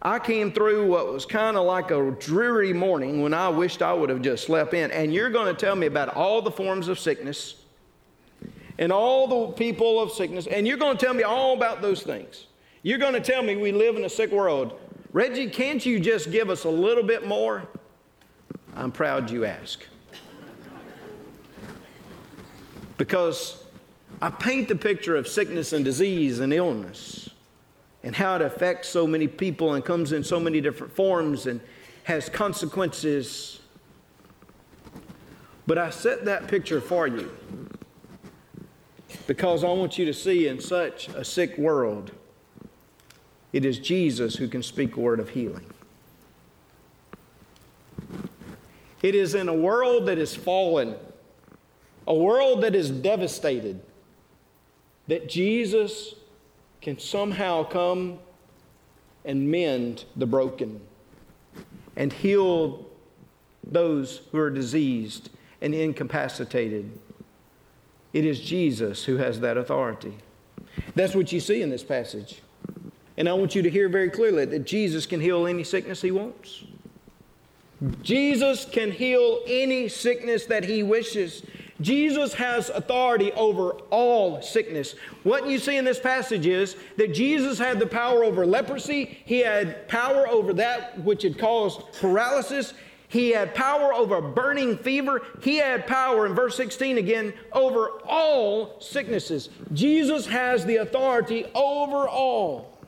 I 0.00 0.18
came 0.18 0.52
through 0.52 0.88
what 0.88 1.12
was 1.12 1.26
kind 1.26 1.56
of 1.56 1.64
like 1.64 1.90
a 1.90 2.10
dreary 2.20 2.72
morning 2.72 3.22
when 3.22 3.34
I 3.34 3.48
wished 3.48 3.82
I 3.82 3.92
would 3.92 4.10
have 4.10 4.22
just 4.22 4.44
slept 4.44 4.74
in. 4.74 4.90
And 4.90 5.12
you're 5.12 5.30
going 5.30 5.52
to 5.52 5.60
tell 5.60 5.74
me 5.74 5.86
about 5.86 6.14
all 6.14 6.42
the 6.42 6.50
forms 6.50 6.88
of 6.88 6.98
sickness 6.98 7.62
and 8.78 8.92
all 8.92 9.26
the 9.26 9.52
people 9.54 10.00
of 10.00 10.10
sickness, 10.10 10.46
and 10.46 10.66
you're 10.66 10.76
going 10.76 10.96
to 10.96 11.04
tell 11.04 11.14
me 11.14 11.22
all 11.22 11.54
about 11.54 11.82
those 11.82 12.02
things. 12.02 12.46
You're 12.82 12.98
going 12.98 13.12
to 13.12 13.20
tell 13.20 13.42
me 13.42 13.56
we 13.56 13.70
live 13.70 13.96
in 13.96 14.04
a 14.04 14.08
sick 14.08 14.30
world. 14.30 14.78
Reggie, 15.12 15.48
can't 15.48 15.84
you 15.84 16.00
just 16.00 16.32
give 16.32 16.50
us 16.50 16.64
a 16.64 16.70
little 16.70 17.04
bit 17.04 17.26
more? 17.26 17.68
I'm 18.74 18.90
proud 18.90 19.30
you 19.30 19.44
ask. 19.44 19.84
Because 22.98 23.64
I 24.20 24.30
paint 24.30 24.68
the 24.68 24.76
picture 24.76 25.16
of 25.16 25.26
sickness 25.26 25.72
and 25.72 25.84
disease 25.84 26.40
and 26.40 26.52
illness 26.52 27.30
and 28.02 28.14
how 28.14 28.36
it 28.36 28.42
affects 28.42 28.88
so 28.88 29.06
many 29.06 29.28
people 29.28 29.74
and 29.74 29.84
comes 29.84 30.12
in 30.12 30.24
so 30.24 30.40
many 30.40 30.60
different 30.60 30.94
forms 30.94 31.46
and 31.46 31.60
has 32.04 32.28
consequences. 32.28 33.60
But 35.66 35.78
I 35.78 35.90
set 35.90 36.24
that 36.24 36.48
picture 36.48 36.80
for 36.80 37.06
you 37.06 37.32
because 39.26 39.62
I 39.62 39.68
want 39.68 39.98
you 39.98 40.04
to 40.06 40.14
see 40.14 40.48
in 40.48 40.60
such 40.60 41.08
a 41.08 41.24
sick 41.24 41.56
world, 41.56 42.10
it 43.52 43.64
is 43.64 43.78
Jesus 43.78 44.36
who 44.36 44.48
can 44.48 44.62
speak 44.62 44.96
a 44.96 45.00
word 45.00 45.20
of 45.20 45.30
healing. 45.30 45.66
It 49.02 49.14
is 49.14 49.34
in 49.34 49.48
a 49.48 49.54
world 49.54 50.06
that 50.06 50.18
is 50.18 50.34
fallen, 50.34 50.94
a 52.06 52.14
world 52.14 52.62
that 52.62 52.74
is 52.74 52.90
devastated 52.90 53.80
that 55.08 55.28
Jesus 55.28 56.14
can 56.80 56.98
somehow 56.98 57.64
come 57.64 58.18
and 59.24 59.50
mend 59.50 60.04
the 60.16 60.26
broken 60.26 60.80
and 61.96 62.12
heal 62.12 62.86
those 63.64 64.22
who 64.32 64.38
are 64.38 64.50
diseased 64.50 65.30
and 65.60 65.74
incapacitated. 65.74 66.90
It 68.12 68.24
is 68.24 68.40
Jesus 68.40 69.04
who 69.04 69.16
has 69.16 69.40
that 69.40 69.56
authority. 69.56 70.14
That's 70.94 71.14
what 71.14 71.32
you 71.32 71.40
see 71.40 71.62
in 71.62 71.70
this 71.70 71.84
passage. 71.84 72.42
And 73.16 73.28
I 73.28 73.32
want 73.34 73.54
you 73.54 73.62
to 73.62 73.70
hear 73.70 73.88
very 73.88 74.10
clearly 74.10 74.44
that 74.46 74.66
Jesus 74.66 75.06
can 75.06 75.20
heal 75.20 75.46
any 75.46 75.64
sickness 75.64 76.02
he 76.02 76.10
wants. 76.10 76.64
Jesus 78.02 78.64
can 78.64 78.92
heal 78.92 79.40
any 79.46 79.88
sickness 79.88 80.46
that 80.46 80.64
he 80.64 80.82
wishes. 80.82 81.42
Jesus 81.82 82.32
has 82.34 82.70
authority 82.70 83.32
over 83.32 83.72
all 83.90 84.40
sickness. 84.40 84.94
What 85.22 85.48
you 85.48 85.58
see 85.58 85.76
in 85.76 85.84
this 85.84 86.00
passage 86.00 86.46
is 86.46 86.76
that 86.96 87.12
Jesus 87.12 87.58
had 87.58 87.78
the 87.78 87.86
power 87.86 88.24
over 88.24 88.46
leprosy, 88.46 89.18
he 89.24 89.40
had 89.40 89.88
power 89.88 90.26
over 90.28 90.52
that 90.54 90.98
which 91.02 91.22
had 91.22 91.38
caused 91.38 91.80
paralysis. 92.00 92.74
He 93.08 93.28
had 93.28 93.54
power 93.54 93.92
over 93.92 94.22
burning 94.22 94.78
fever. 94.78 95.20
He 95.42 95.58
had 95.58 95.86
power, 95.86 96.24
in 96.24 96.32
verse 96.32 96.56
16 96.56 96.96
again, 96.96 97.34
over 97.52 97.90
all 98.06 98.80
sicknesses. 98.80 99.50
Jesus 99.74 100.24
has 100.24 100.64
the 100.64 100.76
authority 100.76 101.44
over 101.54 102.08
all. 102.08 102.78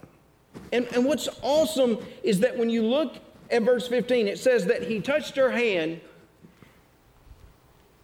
And, 0.73 0.87
and 0.95 1.05
what's 1.05 1.29
awesome 1.43 1.99
is 2.23 2.41
that 2.41 2.57
when 2.57 2.71
you 2.71 2.85
look 2.85 3.17
at 3.51 3.63
verse 3.65 3.87
15, 3.87 4.27
it 4.27 4.39
says 4.39 4.65
that 4.65 4.85
he 4.85 4.99
touched 4.99 5.37
her 5.37 5.51
hand 5.51 6.01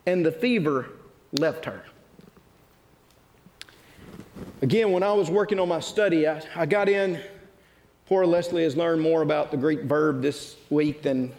and 0.07 0.25
the 0.25 0.33
fever 0.33 0.91
left 1.33 1.65
her. 1.65 1.85
Again, 4.63 4.93
when 4.93 5.03
I 5.03 5.13
was 5.13 5.31
working 5.31 5.59
on 5.59 5.69
my 5.69 5.81
study, 5.81 6.29
I, 6.29 6.43
I 6.55 6.67
got 6.67 6.89
in. 6.89 7.21
Poor 8.07 8.27
Leslie 8.27 8.65
has 8.65 8.77
learned 8.77 9.01
more 9.01 9.23
about 9.23 9.51
the 9.51 9.57
Greek 9.57 9.83
verb 9.83 10.21
this 10.21 10.57
week 10.69 11.03
than 11.03 11.33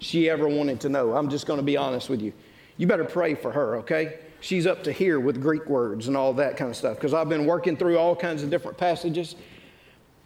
she 0.00 0.28
ever 0.28 0.48
wanted 0.48 0.80
to 0.80 0.88
know. 0.88 1.14
I'm 1.14 1.30
just 1.30 1.46
going 1.46 1.58
to 1.58 1.64
be 1.64 1.76
honest 1.76 2.08
with 2.08 2.20
you. 2.20 2.32
You 2.76 2.86
better 2.86 3.04
pray 3.04 3.34
for 3.34 3.52
her, 3.52 3.76
okay? 3.76 4.18
She's 4.40 4.66
up 4.66 4.84
to 4.84 4.92
here 4.92 5.18
with 5.18 5.40
Greek 5.40 5.66
words 5.66 6.08
and 6.08 6.16
all 6.16 6.32
that 6.34 6.56
kind 6.56 6.70
of 6.70 6.76
stuff 6.76 6.96
because 6.96 7.14
I've 7.14 7.28
been 7.28 7.46
working 7.46 7.76
through 7.76 7.98
all 7.98 8.14
kinds 8.14 8.42
of 8.42 8.50
different 8.50 8.78
passages. 8.78 9.34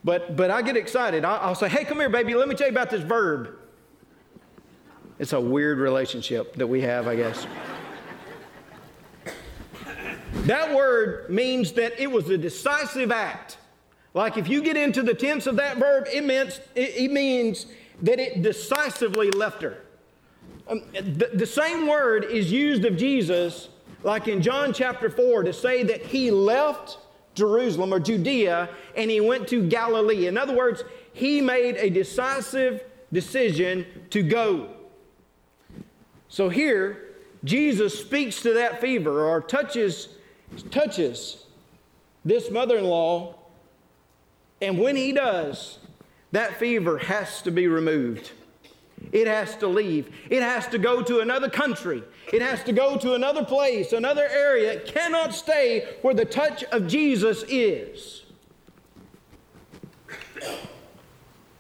But, 0.04 0.36
but 0.36 0.50
I 0.50 0.62
get 0.62 0.76
excited. 0.76 1.24
I, 1.24 1.36
I'll 1.36 1.54
say, 1.54 1.68
hey, 1.68 1.84
come 1.84 1.98
here, 1.98 2.08
baby, 2.08 2.34
let 2.34 2.48
me 2.48 2.54
tell 2.54 2.66
you 2.66 2.72
about 2.72 2.90
this 2.90 3.02
verb. 3.02 3.56
It's 5.18 5.32
a 5.32 5.40
weird 5.40 5.78
relationship 5.78 6.56
that 6.56 6.66
we 6.66 6.80
have, 6.80 7.06
I 7.06 7.16
guess. 7.16 7.46
That 10.46 10.74
word 10.74 11.30
means 11.30 11.72
that 11.72 12.00
it 12.00 12.10
was 12.10 12.28
a 12.28 12.36
decisive 12.36 13.12
act. 13.12 13.58
Like 14.12 14.36
if 14.36 14.48
you 14.48 14.60
get 14.62 14.76
into 14.76 15.02
the 15.02 15.14
tense 15.14 15.46
of 15.46 15.56
that 15.56 15.76
verb, 15.76 16.06
it 16.12 16.24
means, 16.24 16.60
it, 16.74 17.12
means 17.12 17.66
that 18.02 18.18
it 18.18 18.42
decisively 18.42 19.30
left 19.30 19.62
her. 19.62 19.78
Um, 20.68 20.82
the, 20.92 21.30
the 21.34 21.46
same 21.46 21.86
word 21.86 22.24
is 22.24 22.50
used 22.50 22.84
of 22.84 22.96
Jesus, 22.96 23.68
like 24.02 24.26
in 24.26 24.42
John 24.42 24.72
chapter 24.72 25.08
4, 25.08 25.44
to 25.44 25.52
say 25.52 25.84
that 25.84 26.02
he 26.02 26.30
left 26.30 26.98
Jerusalem 27.34 27.94
or 27.94 28.00
Judea 28.00 28.68
and 28.96 29.10
he 29.10 29.20
went 29.20 29.46
to 29.48 29.66
Galilee. 29.66 30.26
In 30.26 30.36
other 30.36 30.56
words, 30.56 30.82
he 31.12 31.40
made 31.40 31.76
a 31.76 31.88
decisive 31.88 32.82
decision 33.12 33.86
to 34.10 34.22
go. 34.22 34.70
So 36.28 36.48
here, 36.48 37.14
Jesus 37.44 37.98
speaks 37.98 38.42
to 38.42 38.54
that 38.54 38.80
fever 38.80 39.28
or 39.28 39.40
touches 39.40 40.08
touches 40.70 41.44
this 42.24 42.50
mother 42.50 42.78
in 42.78 42.84
law, 42.84 43.34
and 44.60 44.78
when 44.78 44.96
he 44.96 45.12
does, 45.12 45.78
that 46.30 46.58
fever 46.58 46.98
has 46.98 47.42
to 47.42 47.50
be 47.50 47.66
removed. 47.66 48.32
It 49.10 49.26
has 49.26 49.56
to 49.56 49.66
leave. 49.66 50.08
It 50.30 50.42
has 50.42 50.68
to 50.68 50.78
go 50.78 51.02
to 51.02 51.20
another 51.20 51.50
country. 51.50 52.02
It 52.32 52.40
has 52.40 52.62
to 52.64 52.72
go 52.72 52.96
to 52.98 53.14
another 53.14 53.44
place, 53.44 53.92
another 53.92 54.26
area. 54.30 54.74
It 54.74 54.86
cannot 54.86 55.34
stay 55.34 55.96
where 56.02 56.14
the 56.14 56.24
touch 56.24 56.62
of 56.64 56.86
Jesus 56.86 57.44
is. 57.48 58.22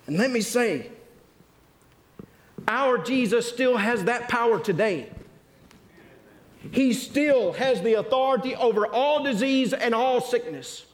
And 0.06 0.16
let 0.16 0.30
me 0.30 0.40
say, 0.40 0.90
our 2.68 2.98
Jesus 2.98 3.48
still 3.48 3.76
has 3.76 4.04
that 4.04 4.28
power 4.28 4.60
today. 4.60 5.10
He 6.70 6.92
still 6.92 7.52
has 7.54 7.82
the 7.82 7.94
authority 7.94 8.54
over 8.54 8.86
all 8.86 9.22
disease 9.22 9.72
and 9.72 9.94
all 9.94 10.20
sickness. 10.20 10.84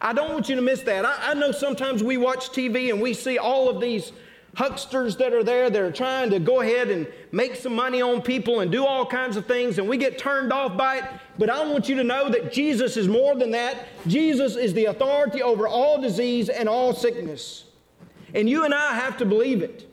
I 0.00 0.12
don't 0.12 0.32
want 0.32 0.48
you 0.48 0.56
to 0.56 0.62
miss 0.62 0.80
that. 0.82 1.04
I, 1.04 1.30
I, 1.30 1.34
know 1.34 1.52
sometimes 1.52 2.02
we 2.02 2.16
watch 2.16 2.50
TV 2.50 2.90
and 2.90 3.02
we 3.02 3.12
see 3.12 3.36
all 3.36 3.68
of 3.68 3.80
these 3.80 4.12
hucksters 4.54 5.16
that 5.16 5.32
are 5.32 5.44
there 5.44 5.70
that 5.70 5.80
are 5.80 5.92
trying 5.92 6.30
to 6.30 6.38
go 6.38 6.60
ahead 6.60 6.88
and 6.88 7.06
make 7.32 7.54
some 7.54 7.74
money 7.74 8.00
on 8.00 8.22
people 8.22 8.60
and 8.60 8.72
do 8.72 8.84
all 8.84 9.04
kinds 9.04 9.36
of 9.36 9.46
things, 9.46 9.78
and 9.78 9.88
we 9.88 9.96
get 9.96 10.18
turned 10.18 10.52
off 10.52 10.76
by 10.76 10.98
it. 10.98 11.04
But 11.38 11.50
I 11.50 11.64
want 11.66 11.88
you 11.88 11.96
to 11.96 12.04
know 12.04 12.30
that 12.30 12.52
Jesus 12.52 12.96
is 12.96 13.08
more 13.08 13.34
than 13.34 13.50
that. 13.52 13.86
Jesus 14.06 14.56
is 14.56 14.72
the 14.72 14.86
authority 14.86 15.42
over 15.42 15.68
all 15.68 16.00
disease 16.00 16.48
and 16.48 16.68
all 16.68 16.94
sickness. 16.94 17.64
And 18.34 18.48
you 18.48 18.64
and 18.64 18.74
I 18.74 18.94
have 18.94 19.18
to 19.18 19.26
believe 19.26 19.62
it. 19.62 19.89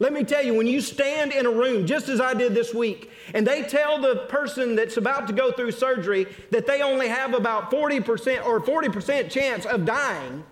Let 0.00 0.12
me 0.12 0.22
tell 0.22 0.44
you, 0.44 0.54
when 0.54 0.68
you 0.68 0.80
stand 0.80 1.32
in 1.32 1.44
a 1.44 1.50
room, 1.50 1.84
just 1.84 2.08
as 2.08 2.20
I 2.20 2.32
did 2.32 2.54
this 2.54 2.72
week, 2.72 3.10
and 3.34 3.44
they 3.44 3.64
tell 3.64 4.00
the 4.00 4.26
person 4.28 4.76
that's 4.76 4.96
about 4.96 5.26
to 5.26 5.32
go 5.32 5.50
through 5.50 5.72
surgery 5.72 6.26
that 6.50 6.66
they 6.66 6.82
only 6.82 7.08
have 7.08 7.34
about 7.34 7.70
40% 7.70 8.44
or 8.46 8.60
40% 8.60 9.28
chance 9.28 9.66
of 9.66 9.84
dying, 9.84 10.44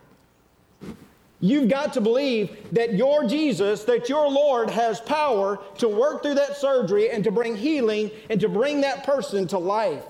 you've 1.39 1.69
got 1.69 1.93
to 1.93 2.01
believe 2.01 2.57
that 2.73 2.95
your 2.95 3.29
Jesus, 3.29 3.85
that 3.85 4.09
your 4.09 4.29
Lord 4.29 4.69
has 4.69 5.01
power 5.01 5.61
to 5.79 5.89
work 5.89 6.25
through 6.25 6.35
that 6.35 6.57
surgery 6.57 7.11
and 7.11 7.23
to 7.23 7.31
bring 7.31 7.55
healing 7.55 8.11
and 8.29 8.41
to 8.41 8.49
bring 8.49 8.81
that 8.81 9.05
person 9.05 9.47
to 9.49 9.59
life. 9.59 10.05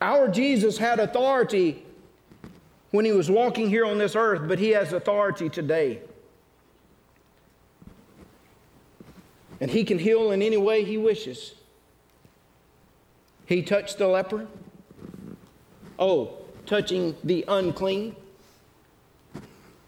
Our 0.00 0.26
Jesus 0.26 0.76
had 0.76 0.98
authority 0.98 1.86
when 2.90 3.04
he 3.04 3.12
was 3.12 3.30
walking 3.30 3.68
here 3.68 3.86
on 3.86 3.98
this 3.98 4.16
earth, 4.16 4.48
but 4.48 4.58
he 4.58 4.70
has 4.70 4.92
authority 4.92 5.48
today. 5.48 6.00
And 9.60 9.70
he 9.70 9.84
can 9.84 9.98
heal 9.98 10.32
in 10.32 10.42
any 10.42 10.56
way 10.56 10.84
he 10.84 10.98
wishes. 10.98 11.54
He 13.46 13.62
touched 13.62 13.98
the 13.98 14.08
leper. 14.08 14.46
Oh, 15.98 16.38
touching 16.66 17.14
the 17.22 17.44
unclean. 17.46 18.16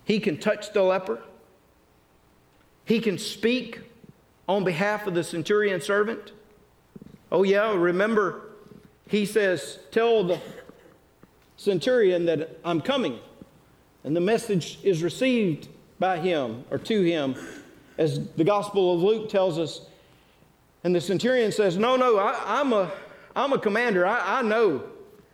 He 0.05 0.21
can 0.21 0.39
touch 0.39 0.73
the 0.73 0.83
leper. 0.83 1.23
He 2.85 3.01
can 3.01 3.19
speak 3.19 3.81
on 4.49 4.65
behalf 4.65 5.07
of 5.07 5.15
the 5.15 5.25
centurion 5.25 5.81
servant. 5.81 6.33
Oh, 7.33 7.43
yeah, 7.43 7.73
remember, 7.75 8.43
he 9.09 9.25
says, 9.25 9.79
Tell 9.91 10.25
the 10.25 10.41
centurion 11.57 12.27
that 12.27 12.59
I'm 12.65 12.81
coming. 12.81 13.19
And 14.05 14.15
the 14.15 14.21
message 14.21 14.79
is 14.83 15.03
received 15.03 15.69
by 15.99 16.19
him 16.19 16.65
or 16.71 16.79
to 16.79 17.03
him 17.03 17.35
as 17.99 18.27
the 18.37 18.45
Gospel 18.45 18.95
of 18.95 19.03
Luke 19.03 19.29
tells 19.29 19.59
us. 19.59 19.87
And 20.83 20.95
the 20.95 21.01
centurion 21.01 21.51
says, 21.53 21.77
No, 21.77 21.97
no, 21.97 22.19
I, 22.19 22.61
am 22.61 22.73
a, 22.73 22.91
I'm 23.35 23.53
a 23.53 23.59
commander. 23.59 24.07
I, 24.07 24.39
I 24.39 24.43
know. 24.43 24.85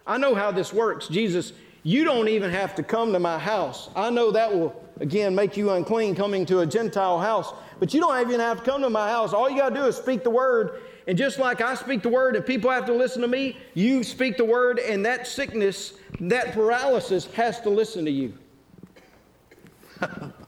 I 0.06 0.16
know 0.18 0.34
how 0.34 0.50
this 0.50 0.72
works. 0.72 1.08
Jesus, 1.08 1.52
you 1.82 2.04
don't 2.04 2.28
even 2.28 2.50
have 2.50 2.74
to 2.76 2.82
come 2.82 3.12
to 3.12 3.18
my 3.18 3.38
house. 3.38 3.90
I 3.96 4.10
know 4.10 4.30
that 4.30 4.52
will, 4.52 4.74
again, 5.00 5.34
make 5.34 5.56
you 5.56 5.70
unclean 5.70 6.14
coming 6.14 6.46
to 6.46 6.60
a 6.60 6.66
Gentile 6.66 7.18
house. 7.18 7.52
But 7.78 7.94
you 7.94 8.00
don't 8.00 8.20
even 8.20 8.40
have 8.40 8.58
to 8.58 8.64
come 8.64 8.82
to 8.82 8.90
my 8.90 9.08
house. 9.08 9.32
All 9.32 9.48
you 9.48 9.56
got 9.56 9.70
to 9.70 9.74
do 9.74 9.84
is 9.86 9.96
speak 9.96 10.22
the 10.22 10.30
word. 10.30 10.82
And 11.06 11.16
just 11.16 11.38
like 11.38 11.60
I 11.60 11.74
speak 11.74 12.02
the 12.02 12.08
word 12.08 12.36
and 12.36 12.44
people 12.44 12.70
have 12.70 12.84
to 12.86 12.92
listen 12.92 13.22
to 13.22 13.28
me, 13.28 13.56
you 13.74 14.04
speak 14.04 14.36
the 14.36 14.44
word, 14.44 14.78
and 14.78 15.04
that 15.06 15.26
sickness, 15.26 15.94
that 16.20 16.52
paralysis 16.52 17.26
has 17.32 17.60
to 17.62 17.70
listen 17.70 18.04
to 18.04 18.10
you. 18.10 18.34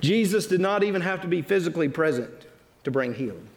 Jesus 0.00 0.46
did 0.46 0.60
not 0.60 0.82
even 0.82 1.00
have 1.00 1.22
to 1.22 1.28
be 1.28 1.42
physically 1.42 1.88
present 1.88 2.30
to 2.84 2.90
bring 2.90 3.14
healing. 3.14 3.48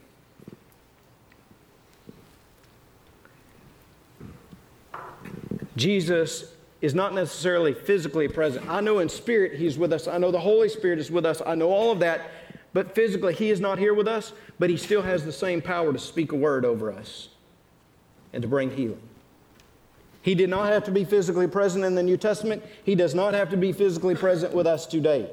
Jesus 5.75 6.53
is 6.81 6.93
not 6.93 7.13
necessarily 7.13 7.73
physically 7.73 8.27
present. 8.27 8.67
I 8.69 8.81
know 8.81 8.99
in 8.99 9.09
spirit 9.09 9.59
he's 9.59 9.77
with 9.77 9.93
us. 9.93 10.07
I 10.07 10.17
know 10.17 10.31
the 10.31 10.39
Holy 10.39 10.69
Spirit 10.69 10.99
is 10.99 11.11
with 11.11 11.25
us. 11.25 11.41
I 11.45 11.55
know 11.55 11.71
all 11.71 11.91
of 11.91 11.99
that. 11.99 12.31
But 12.73 12.93
physically 12.93 13.33
he 13.33 13.49
is 13.49 13.59
not 13.59 13.79
here 13.79 13.93
with 13.93 14.07
us, 14.07 14.33
but 14.59 14.69
he 14.69 14.77
still 14.77 15.01
has 15.01 15.25
the 15.25 15.31
same 15.31 15.61
power 15.61 15.93
to 15.93 15.99
speak 15.99 16.31
a 16.31 16.35
word 16.35 16.65
over 16.65 16.91
us 16.91 17.29
and 18.33 18.41
to 18.41 18.47
bring 18.47 18.71
healing. 18.71 19.01
He 20.21 20.35
did 20.35 20.49
not 20.49 20.71
have 20.71 20.83
to 20.83 20.91
be 20.91 21.05
physically 21.05 21.47
present 21.47 21.85
in 21.85 21.95
the 21.95 22.03
New 22.03 22.17
Testament. 22.17 22.63
He 22.83 22.95
does 22.95 23.15
not 23.15 23.33
have 23.33 23.49
to 23.51 23.57
be 23.57 23.71
physically 23.71 24.13
present 24.13 24.53
with 24.53 24.67
us 24.67 24.85
today. 24.85 25.29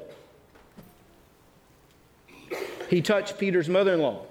He 2.89 3.01
touched 3.01 3.37
Peter's 3.37 3.69
mother 3.69 3.93
in 3.93 4.01
law. 4.01 4.25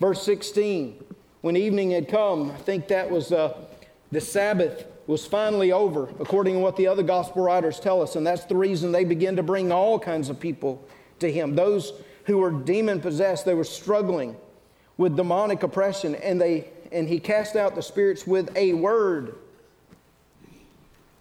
Verse 0.00 0.22
16, 0.22 1.02
when 1.42 1.56
evening 1.56 1.90
had 1.90 2.08
come, 2.08 2.50
I 2.50 2.56
think 2.56 2.88
that 2.88 3.10
was 3.10 3.32
uh, 3.32 3.56
the 4.10 4.20
Sabbath 4.20 4.84
was 5.06 5.26
finally 5.26 5.72
over, 5.72 6.08
according 6.20 6.54
to 6.54 6.60
what 6.60 6.76
the 6.76 6.86
other 6.86 7.02
gospel 7.02 7.42
writers 7.42 7.80
tell 7.80 8.02
us. 8.02 8.16
And 8.16 8.26
that's 8.26 8.44
the 8.44 8.56
reason 8.56 8.92
they 8.92 9.04
begin 9.04 9.36
to 9.36 9.42
bring 9.42 9.72
all 9.72 9.98
kinds 9.98 10.28
of 10.28 10.38
people 10.38 10.84
to 11.18 11.30
him. 11.30 11.54
Those 11.54 11.92
who 12.24 12.38
were 12.38 12.50
demon 12.50 13.00
possessed, 13.00 13.44
they 13.44 13.54
were 13.54 13.64
struggling 13.64 14.36
with 14.96 15.16
demonic 15.16 15.62
oppression, 15.62 16.14
and, 16.16 16.40
they, 16.40 16.68
and 16.92 17.08
he 17.08 17.18
cast 17.18 17.56
out 17.56 17.74
the 17.74 17.82
spirits 17.82 18.26
with 18.26 18.54
a 18.56 18.74
word. 18.74 19.36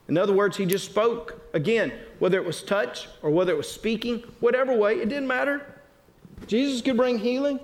In 0.08 0.18
other 0.18 0.34
words, 0.34 0.58
he 0.58 0.66
just 0.66 0.86
spoke. 0.86 1.42
Again, 1.54 1.92
whether 2.20 2.38
it 2.38 2.46
was 2.46 2.64
touch 2.64 3.08
or 3.22 3.32
whether 3.32 3.54
it 3.54 3.58
was 3.58 3.72
speaking, 3.72 4.20
whatever 4.42 4.76
way, 4.76 4.96
it 4.96 5.10
didn't 5.10 5.28
matter. 5.28 5.66
Jesus 6.48 6.82
could 6.82 6.98
bring 6.98 7.18
healing. 7.18 7.60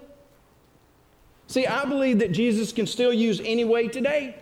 See, 1.47 1.65
I 1.65 1.85
believe 1.85 2.19
that 2.19 2.31
Jesus 2.31 2.71
can 2.71 2.87
still 2.87 3.13
use 3.13 3.41
any 3.43 3.63
way 3.63 3.87
today. 3.87 4.35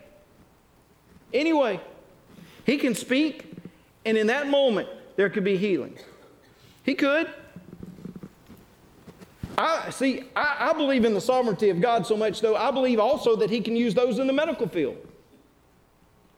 Anyway, 1.33 1.79
he 2.65 2.77
can 2.77 2.95
speak, 2.95 3.51
and 4.05 4.17
in 4.17 4.27
that 4.27 4.47
moment, 4.47 4.89
there 5.15 5.29
could 5.29 5.43
be 5.43 5.57
healing. 5.57 5.97
He 6.83 6.95
could. 6.95 7.31
I 9.57 9.89
see, 9.89 10.23
I, 10.35 10.69
I, 10.71 10.73
believe 10.73 11.05
in 11.05 11.13
the 11.13 11.21
sovereignty 11.21 11.69
of 11.69 11.79
God 11.79 12.05
so 12.05 12.17
much, 12.17 12.41
though, 12.41 12.55
I 12.55 12.71
believe 12.71 12.99
also 12.99 13.37
that 13.37 13.49
He 13.49 13.61
can 13.61 13.75
use 13.75 13.93
those 13.93 14.19
in 14.19 14.27
the 14.27 14.33
medical 14.33 14.67
field. 14.67 14.97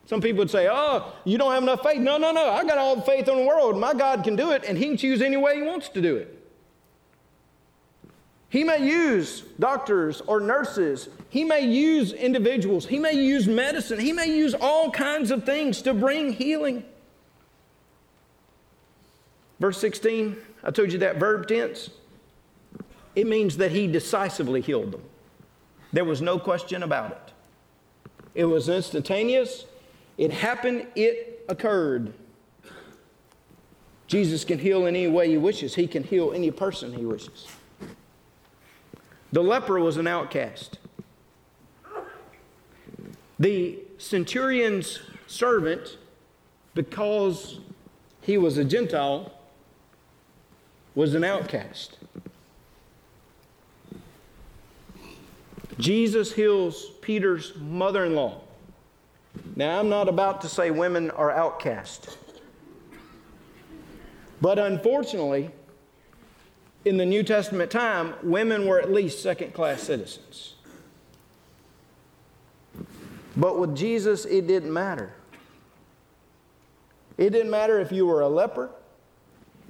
Some 0.06 0.22
people 0.22 0.40
would 0.40 0.52
say, 0.52 0.68
Oh, 0.72 1.12
you 1.26 1.38
don't 1.38 1.52
have 1.52 1.64
enough 1.64 1.82
faith. 1.82 2.00
No, 2.00 2.18
no, 2.18 2.32
no. 2.32 2.50
I 2.50 2.64
got 2.64 2.78
all 2.78 2.96
the 2.96 3.02
faith 3.02 3.28
in 3.28 3.38
the 3.38 3.46
world. 3.46 3.78
My 3.78 3.94
God 3.94 4.24
can 4.24 4.36
do 4.36 4.52
it, 4.52 4.64
and 4.66 4.78
He 4.78 4.86
can 4.86 4.98
choose 4.98 5.22
any 5.22 5.36
way 5.36 5.56
He 5.56 5.64
wants 5.64 5.90
to 5.90 6.02
do 6.02 6.16
it. 6.16 6.47
He 8.50 8.64
may 8.64 8.86
use 8.86 9.42
doctors 9.60 10.22
or 10.22 10.40
nurses. 10.40 11.10
He 11.30 11.44
may 11.44 11.62
use 11.62 12.14
individuals. 12.14 12.86
He 12.86 12.98
may 12.98 13.14
use 13.14 13.48
medicine. 13.48 14.00
He 14.00 14.14
may 14.14 14.28
use 14.28 14.54
all 14.54 14.90
kinds 14.92 15.32
of 15.32 15.46
things 15.46 15.82
to 15.82 15.94
bring 15.94 16.32
healing. 16.32 16.86
Verse 19.60 19.78
16, 19.80 20.38
I 20.64 20.72
told 20.72 20.94
you 20.94 21.00
that 21.00 21.18
verb 21.18 21.48
tense. 21.48 21.90
It 23.16 23.28
means 23.28 23.58
that 23.58 23.72
he 23.72 23.88
decisively 23.88 24.62
healed 24.62 24.92
them. 24.92 25.02
There 25.92 26.06
was 26.06 26.22
no 26.22 26.38
question 26.38 26.84
about 26.84 27.12
it. 27.12 27.34
It 28.36 28.46
was 28.46 28.70
instantaneous. 28.70 29.66
It 30.18 30.32
happened. 30.32 30.88
It 30.96 31.44
occurred. 31.50 32.14
Jesus 34.06 34.46
can 34.46 34.60
heal 34.60 34.86
in 34.86 34.96
any 34.96 35.08
way 35.08 35.30
he 35.30 35.38
wishes, 35.38 35.76
he 35.76 35.86
can 35.86 36.04
heal 36.04 36.32
any 36.34 36.50
person 36.50 36.94
he 36.94 37.06
wishes. 37.06 37.48
The 39.32 39.44
leper 39.44 39.80
was 39.80 39.98
an 39.98 40.08
outcast. 40.08 40.80
The 43.40 43.80
centurion's 43.98 45.00
servant, 45.28 45.98
because 46.74 47.60
he 48.22 48.38
was 48.38 48.58
a 48.58 48.63
Gentile, 48.63 49.32
was 50.96 51.13
an 51.13 51.24
outcast. 51.24 51.98
Jesus 55.78 56.34
heals 56.34 56.90
Peter's 57.02 57.54
mother 57.58 58.06
in 58.06 58.16
law. 58.16 58.42
Now, 59.56 59.80
I'm 59.80 59.90
not 59.90 60.10
about 60.10 60.42
to 60.42 60.50
say 60.50 60.72
women 60.72 61.12
are 61.12 61.30
outcast. 61.30 62.18
But 64.42 64.58
unfortunately, 64.58 65.52
in 66.88 66.97
the 66.97 67.06
New 67.06 67.21
Testament 67.21 67.69
time, 67.69 68.13
women 68.23 68.65
were 68.65 68.80
at 68.80 68.91
least 68.91 69.21
second 69.21 69.54
class 69.54 69.84
citizens. 69.84 70.56
But 73.36 73.60
with 73.60 73.76
Jesus, 73.76 74.26
it 74.26 74.47
didn't 74.47 74.73
matter. 74.73 75.13
It 77.17 77.32
didn't 77.32 77.52
matter 77.52 77.80
if 77.80 77.91
you 77.91 78.06
were 78.06 78.21
a 78.21 78.28
leper. 78.28 78.71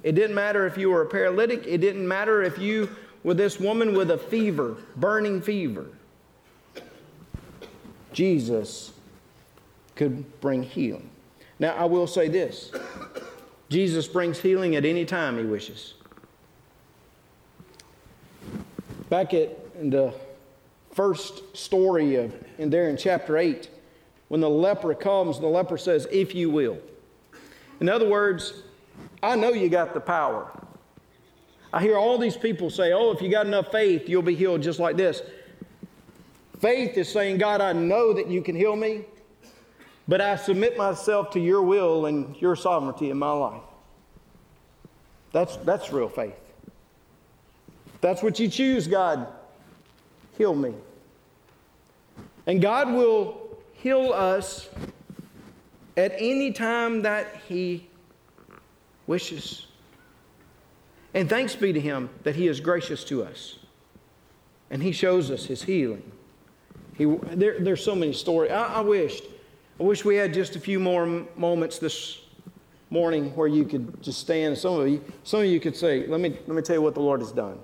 It 0.02 0.14
didn't 0.14 0.34
matter 0.34 0.66
if 0.66 0.78
you 0.78 0.90
were 0.90 1.02
a 1.02 1.06
paralytic. 1.06 1.66
It 1.66 1.78
didn't 1.78 2.06
matter 2.06 2.42
if 2.42 2.58
you 2.58 2.88
were 3.24 3.34
this 3.34 3.58
woman 3.58 3.94
with 3.94 4.10
a 4.10 4.18
fever, 4.18 4.76
burning 4.96 5.42
fever. 5.42 5.86
Jesus 8.12 8.92
could 9.96 10.40
bring 10.40 10.62
healing. 10.62 11.10
Now, 11.58 11.74
I 11.74 11.84
will 11.84 12.06
say 12.06 12.28
this 12.28 12.70
Jesus 13.68 14.06
brings 14.06 14.40
healing 14.40 14.76
at 14.76 14.84
any 14.84 15.04
time 15.04 15.36
he 15.36 15.44
wishes. 15.44 15.94
Back 19.08 19.34
at 19.34 19.56
in 19.78 19.90
the 19.90 20.12
first 20.92 21.56
story 21.56 22.16
of 22.16 22.34
in 22.58 22.70
there 22.70 22.88
in 22.88 22.96
chapter 22.96 23.38
8, 23.38 23.70
when 24.28 24.40
the 24.40 24.50
leper 24.50 24.94
comes, 24.94 25.38
the 25.38 25.46
leper 25.46 25.78
says, 25.78 26.06
If 26.10 26.34
you 26.34 26.50
will. 26.50 26.78
In 27.80 27.88
other 27.88 28.08
words, 28.08 28.62
I 29.22 29.36
know 29.36 29.50
you 29.50 29.68
got 29.68 29.94
the 29.94 30.00
power. 30.00 30.50
I 31.72 31.80
hear 31.82 31.96
all 31.96 32.18
these 32.18 32.36
people 32.36 32.70
say, 32.70 32.92
Oh, 32.92 33.12
if 33.12 33.22
you 33.22 33.30
got 33.30 33.46
enough 33.46 33.70
faith, 33.70 34.08
you'll 34.08 34.22
be 34.22 34.34
healed 34.34 34.62
just 34.62 34.78
like 34.78 34.96
this. 34.96 35.22
Faith 36.60 36.98
is 36.98 37.08
saying, 37.08 37.38
God, 37.38 37.60
I 37.60 37.72
know 37.72 38.12
that 38.12 38.26
you 38.26 38.42
can 38.42 38.56
heal 38.56 38.74
me, 38.74 39.04
but 40.08 40.20
I 40.20 40.36
submit 40.36 40.76
myself 40.76 41.30
to 41.30 41.40
your 41.40 41.62
will 41.62 42.06
and 42.06 42.36
your 42.36 42.56
sovereignty 42.56 43.10
in 43.10 43.18
my 43.18 43.30
life. 43.30 43.62
That's, 45.32 45.56
that's 45.58 45.92
real 45.92 46.08
faith. 46.08 46.34
That's 48.00 48.22
what 48.22 48.38
you 48.38 48.48
choose, 48.48 48.86
God. 48.86 49.26
Heal 50.36 50.54
me. 50.54 50.72
And 52.46 52.62
God 52.62 52.92
will 52.92 53.58
heal 53.72 54.12
us 54.12 54.68
at 55.96 56.12
any 56.16 56.52
time 56.52 57.02
that 57.02 57.42
He 57.48 57.86
wishes. 59.06 59.66
And 61.14 61.28
thanks 61.28 61.56
be 61.56 61.72
to 61.72 61.80
Him 61.80 62.08
that 62.22 62.36
He 62.36 62.46
is 62.46 62.60
gracious 62.60 63.04
to 63.04 63.24
us. 63.24 63.58
And 64.70 64.82
He 64.82 64.92
shows 64.92 65.30
us 65.30 65.44
His 65.44 65.62
healing. 65.62 66.12
He, 66.96 67.04
there, 67.04 67.58
there's 67.60 67.84
so 67.84 67.94
many 67.94 68.12
stories. 68.12 68.50
I, 68.52 68.74
I 68.74 68.80
wished, 68.80 69.24
I 69.78 69.82
wish 69.82 70.04
we 70.04 70.16
had 70.16 70.32
just 70.34 70.56
a 70.56 70.60
few 70.60 70.78
more 70.80 71.06
moments 71.36 71.78
this 71.78 72.20
morning 72.90 73.34
where 73.36 73.48
you 73.48 73.64
could 73.64 74.02
just 74.02 74.20
stand. 74.20 74.56
Some 74.56 74.80
of 74.80 74.88
you, 74.88 75.04
some 75.22 75.40
of 75.40 75.46
you 75.46 75.60
could 75.60 75.76
say, 75.76 76.06
let 76.06 76.20
me, 76.20 76.30
let 76.46 76.56
me 76.56 76.62
tell 76.62 76.76
you 76.76 76.82
what 76.82 76.94
the 76.94 77.00
Lord 77.00 77.20
has 77.20 77.32
done. 77.32 77.58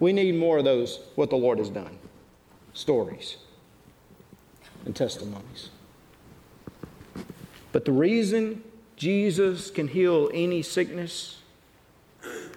We 0.00 0.12
need 0.12 0.34
more 0.34 0.58
of 0.58 0.64
those, 0.64 1.00
what 1.14 1.30
the 1.30 1.36
Lord 1.36 1.58
has 1.58 1.68
done. 1.68 1.98
Stories 2.72 3.36
and 4.86 4.96
testimonies. 4.96 5.68
But 7.72 7.84
the 7.84 7.92
reason 7.92 8.64
Jesus 8.96 9.70
can 9.70 9.88
heal 9.88 10.30
any 10.32 10.62
sickness, 10.62 11.42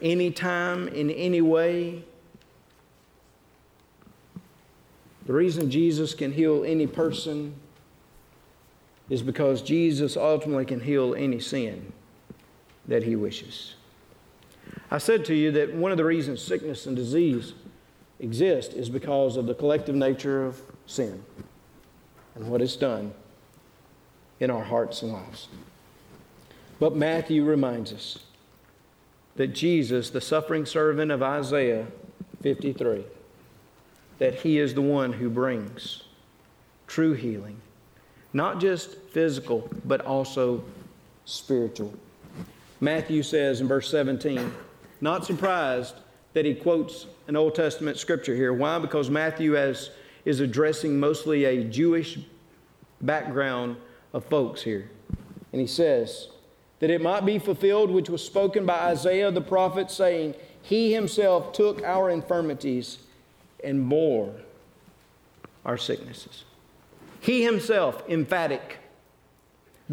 any 0.02 0.32
time, 0.32 0.88
in 0.88 1.12
any 1.12 1.42
way, 1.42 2.04
the 5.26 5.34
reason 5.34 5.70
Jesus 5.70 6.14
can 6.14 6.34
heal 6.34 6.64
any 6.66 6.88
person 6.88 7.56
is 9.10 9.22
because 9.22 9.62
Jesus 9.62 10.18
ultimately 10.18 10.66
can 10.66 10.80
heal 10.80 11.14
any 11.14 11.40
sin 11.40 11.94
that 12.88 13.04
he 13.04 13.16
wishes. 13.16 13.76
I 14.92 14.98
said 14.98 15.26
to 15.26 15.34
you 15.34 15.52
that 15.52 15.74
one 15.74 15.92
of 15.92 15.98
the 15.98 16.06
reasons 16.06 16.42
sickness 16.42 16.86
and 16.86 16.96
disease 16.96 17.54
exist 18.20 18.74
is 18.74 18.90
because 18.90 19.38
of 19.38 19.48
the 19.48 19.54
collective 19.54 19.96
nature 19.96 20.46
of 20.46 20.62
sin 20.86 21.24
and 22.36 22.48
what 22.48 22.62
it's 22.62 22.76
done 22.76 23.14
in 24.40 24.50
our 24.50 24.64
hearts 24.64 25.02
and 25.02 25.14
lives. 25.14 25.48
But 26.80 26.96
Matthew 26.96 27.44
reminds 27.44 27.94
us 27.94 28.20
that 29.36 29.48
Jesus, 29.48 30.10
the 30.10 30.22
suffering 30.22 30.66
servant 30.66 31.12
of 31.12 31.24
Isaiah 31.24 31.88
53, 32.42 33.06
that 34.20 34.36
he 34.36 34.60
is 34.60 34.74
the 34.74 34.82
one 34.82 35.14
who 35.14 35.30
brings 35.30 36.04
true 36.88 37.14
healing, 37.14 37.60
not 38.32 38.60
just 38.60 38.96
physical, 39.12 39.70
but 39.86 40.02
also 40.02 40.64
spiritual. 41.26 41.94
Matthew 42.84 43.24
says 43.24 43.62
in 43.62 43.68
verse 43.68 43.90
17, 43.90 44.54
not 45.02 45.26
surprised 45.26 45.96
that 46.34 46.46
he 46.46 46.54
quotes 46.54 47.08
an 47.28 47.36
Old 47.36 47.56
Testament 47.56 47.98
scripture 47.98 48.36
here. 48.36 48.54
Why? 48.54 48.78
Because 48.80 49.10
Matthew 49.10 49.54
has 49.54 49.92
is 50.26 50.40
addressing 50.40 51.00
mostly 51.00 51.46
a 51.46 51.64
Jewish 51.64 52.20
background 53.02 53.78
of 54.14 54.26
folks 54.26 54.62
here. 54.62 54.90
And 55.52 55.62
he 55.62 55.68
says, 55.68 56.30
that 56.84 56.90
it 56.90 57.02
might 57.02 57.26
be 57.26 57.40
fulfilled 57.40 57.90
which 57.90 58.10
was 58.10 58.22
spoken 58.22 58.66
by 58.66 58.78
Isaiah 58.78 59.32
the 59.32 59.40
prophet, 59.40 59.90
saying, 59.90 60.36
He 60.62 60.92
himself 60.92 61.54
took 61.54 61.82
our 61.84 62.10
infirmities 62.10 62.98
and 63.64 63.88
bore 63.88 64.34
our 65.64 65.78
sicknesses. 65.78 66.44
He 67.22 67.44
himself, 67.44 68.04
emphatic, 68.10 68.80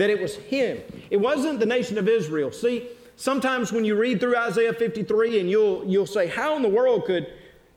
that 0.01 0.09
it 0.09 0.21
was 0.21 0.35
him. 0.35 0.81
It 1.11 1.19
wasn't 1.19 1.61
the 1.61 1.67
nation 1.67 1.99
of 1.99 2.09
Israel. 2.09 2.51
See, 2.51 2.89
sometimes 3.17 3.71
when 3.71 3.85
you 3.85 3.97
read 3.97 4.19
through 4.19 4.37
Isaiah 4.37 4.73
53 4.73 5.41
and 5.41 5.51
you'll, 5.51 5.85
you'll 5.85 6.07
say, 6.07 6.27
How 6.27 6.57
in 6.57 6.63
the 6.63 6.69
world 6.69 7.05
could 7.05 7.27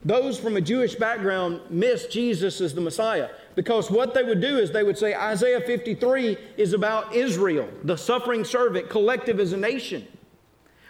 those 0.06 0.38
from 0.38 0.58
a 0.58 0.62
Jewish 0.62 0.96
background 0.96 1.62
miss 1.70 2.08
Jesus 2.08 2.60
as 2.60 2.74
the 2.74 2.82
Messiah. 2.82 3.30
Because 3.56 3.90
what 3.90 4.14
they 4.14 4.24
would 4.24 4.42
do 4.42 4.58
is 4.58 4.72
they 4.72 4.84
would 4.84 4.98
say 4.98 5.16
Isaiah 5.16 5.62
53 5.62 6.38
is 6.58 6.74
about 6.74 7.16
Israel, 7.16 7.70
the 7.84 7.96
suffering 7.96 8.44
servant, 8.44 8.90
collective 8.90 9.40
as 9.40 9.54
a 9.54 9.58
nation. 9.58 10.06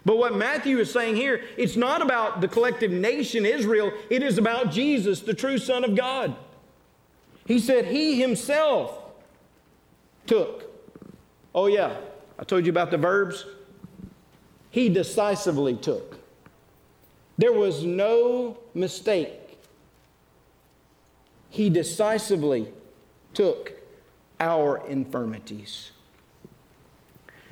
But 0.06 0.18
what 0.18 0.36
Matthew 0.36 0.80
is 0.80 0.92
saying 0.92 1.16
here, 1.16 1.44
it's 1.58 1.76
not 1.76 2.02
about 2.02 2.42
the 2.42 2.48
collective 2.48 2.92
nation 2.92 3.46
Israel, 3.46 3.92
it 4.10 4.24
is 4.24 4.38
about 4.38 4.72
Jesus, 4.72 5.22
the 5.22 5.34
true 5.34 5.58
Son 5.58 5.84
of 5.84 5.96
God. 5.96 6.36
He 7.46 7.60
said 7.60 7.86
he 7.86 8.20
himself 8.20 8.98
took. 10.26 10.73
Oh, 11.56 11.68
yeah, 11.68 11.96
I 12.40 12.44
told 12.44 12.66
you 12.66 12.72
about 12.72 12.92
the 12.92 12.98
verbs. 12.98 13.46
He 14.72 14.90
decisively 14.90 15.76
took. 15.76 16.18
There 17.38 17.54
was 17.54 17.84
no 17.84 18.58
mistake. 18.74 19.60
He 21.50 21.70
decisively 21.70 22.68
took 23.34 23.74
our 24.40 24.86
infirmities. 24.88 25.92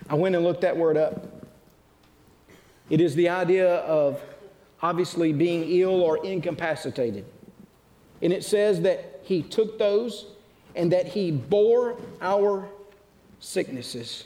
I 0.09 0.15
went 0.15 0.35
and 0.35 0.43
looked 0.43 0.61
that 0.61 0.75
word 0.75 0.97
up. 0.97 1.45
It 2.89 2.99
is 2.99 3.15
the 3.15 3.29
idea 3.29 3.75
of 3.75 4.19
obviously 4.81 5.31
being 5.31 5.63
ill 5.69 6.01
or 6.01 6.25
incapacitated. 6.25 7.25
And 8.21 8.33
it 8.33 8.43
says 8.43 8.81
that 8.81 9.21
he 9.23 9.43
took 9.43 9.77
those 9.77 10.25
and 10.75 10.91
that 10.91 11.07
he 11.07 11.31
bore 11.31 11.97
our 12.21 12.67
sicknesses. 13.41 14.23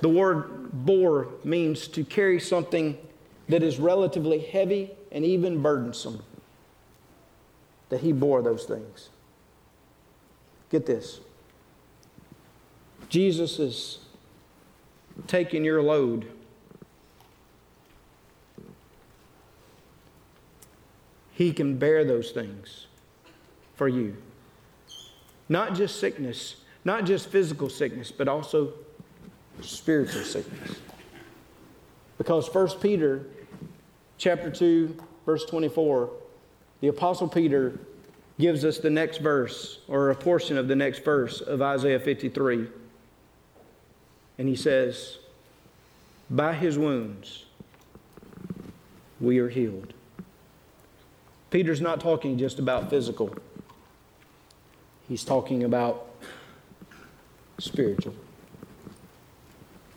The 0.00 0.08
word 0.08 0.70
bore 0.72 1.28
means 1.44 1.86
to 1.88 2.02
carry 2.02 2.40
something 2.40 2.98
that 3.48 3.62
is 3.62 3.78
relatively 3.78 4.40
heavy 4.40 4.90
and 5.12 5.24
even 5.24 5.62
burdensome, 5.62 6.22
that 7.90 8.00
he 8.00 8.10
bore 8.12 8.42
those 8.42 8.64
things. 8.64 9.10
Get 10.70 10.86
this 10.86 11.20
Jesus 13.08 13.58
is 13.60 13.98
taking 15.26 15.64
your 15.64 15.82
load. 15.82 16.26
He 21.32 21.52
can 21.52 21.76
bear 21.76 22.02
those 22.04 22.30
things 22.30 22.86
for 23.74 23.88
you. 23.88 24.16
Not 25.50 25.74
just 25.74 26.00
sickness, 26.00 26.56
not 26.86 27.04
just 27.04 27.26
physical 27.30 27.68
sickness, 27.68 28.12
but 28.12 28.28
also 28.28 28.72
spiritual 29.60 30.22
sickness. 30.22 30.76
Because 32.16 32.48
1 32.54 32.78
Peter 32.78 33.26
chapter 34.18 34.52
2, 34.52 34.96
verse 35.26 35.44
24, 35.46 36.08
the 36.80 36.86
Apostle 36.86 37.26
Peter 37.26 37.80
gives 38.38 38.64
us 38.64 38.78
the 38.78 38.88
next 38.88 39.18
verse, 39.18 39.80
or 39.88 40.10
a 40.10 40.14
portion 40.14 40.56
of 40.56 40.68
the 40.68 40.76
next 40.76 41.04
verse 41.04 41.40
of 41.40 41.60
Isaiah 41.60 41.98
53. 41.98 42.68
And 44.38 44.46
he 44.46 44.54
says, 44.54 45.18
By 46.30 46.54
his 46.54 46.78
wounds 46.78 47.46
we 49.20 49.40
are 49.40 49.48
healed. 49.48 49.92
Peter's 51.50 51.80
not 51.80 51.98
talking 51.98 52.38
just 52.38 52.60
about 52.60 52.90
physical, 52.90 53.34
he's 55.08 55.24
talking 55.24 55.64
about 55.64 56.06
spiritual. 57.58 58.14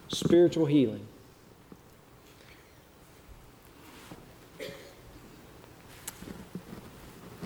Spiritual 0.08 0.66
healing. 0.66 1.06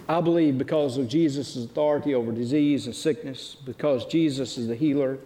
I 0.08 0.22
believe 0.22 0.58
because 0.58 0.98
of 0.98 1.08
Jesus' 1.08 1.56
authority 1.56 2.14
over 2.14 2.32
disease 2.32 2.86
and 2.86 2.96
sickness, 2.96 3.56
because 3.66 4.06
Jesus 4.06 4.58
is 4.58 4.68
the 4.68 4.76
healer. 4.76 5.18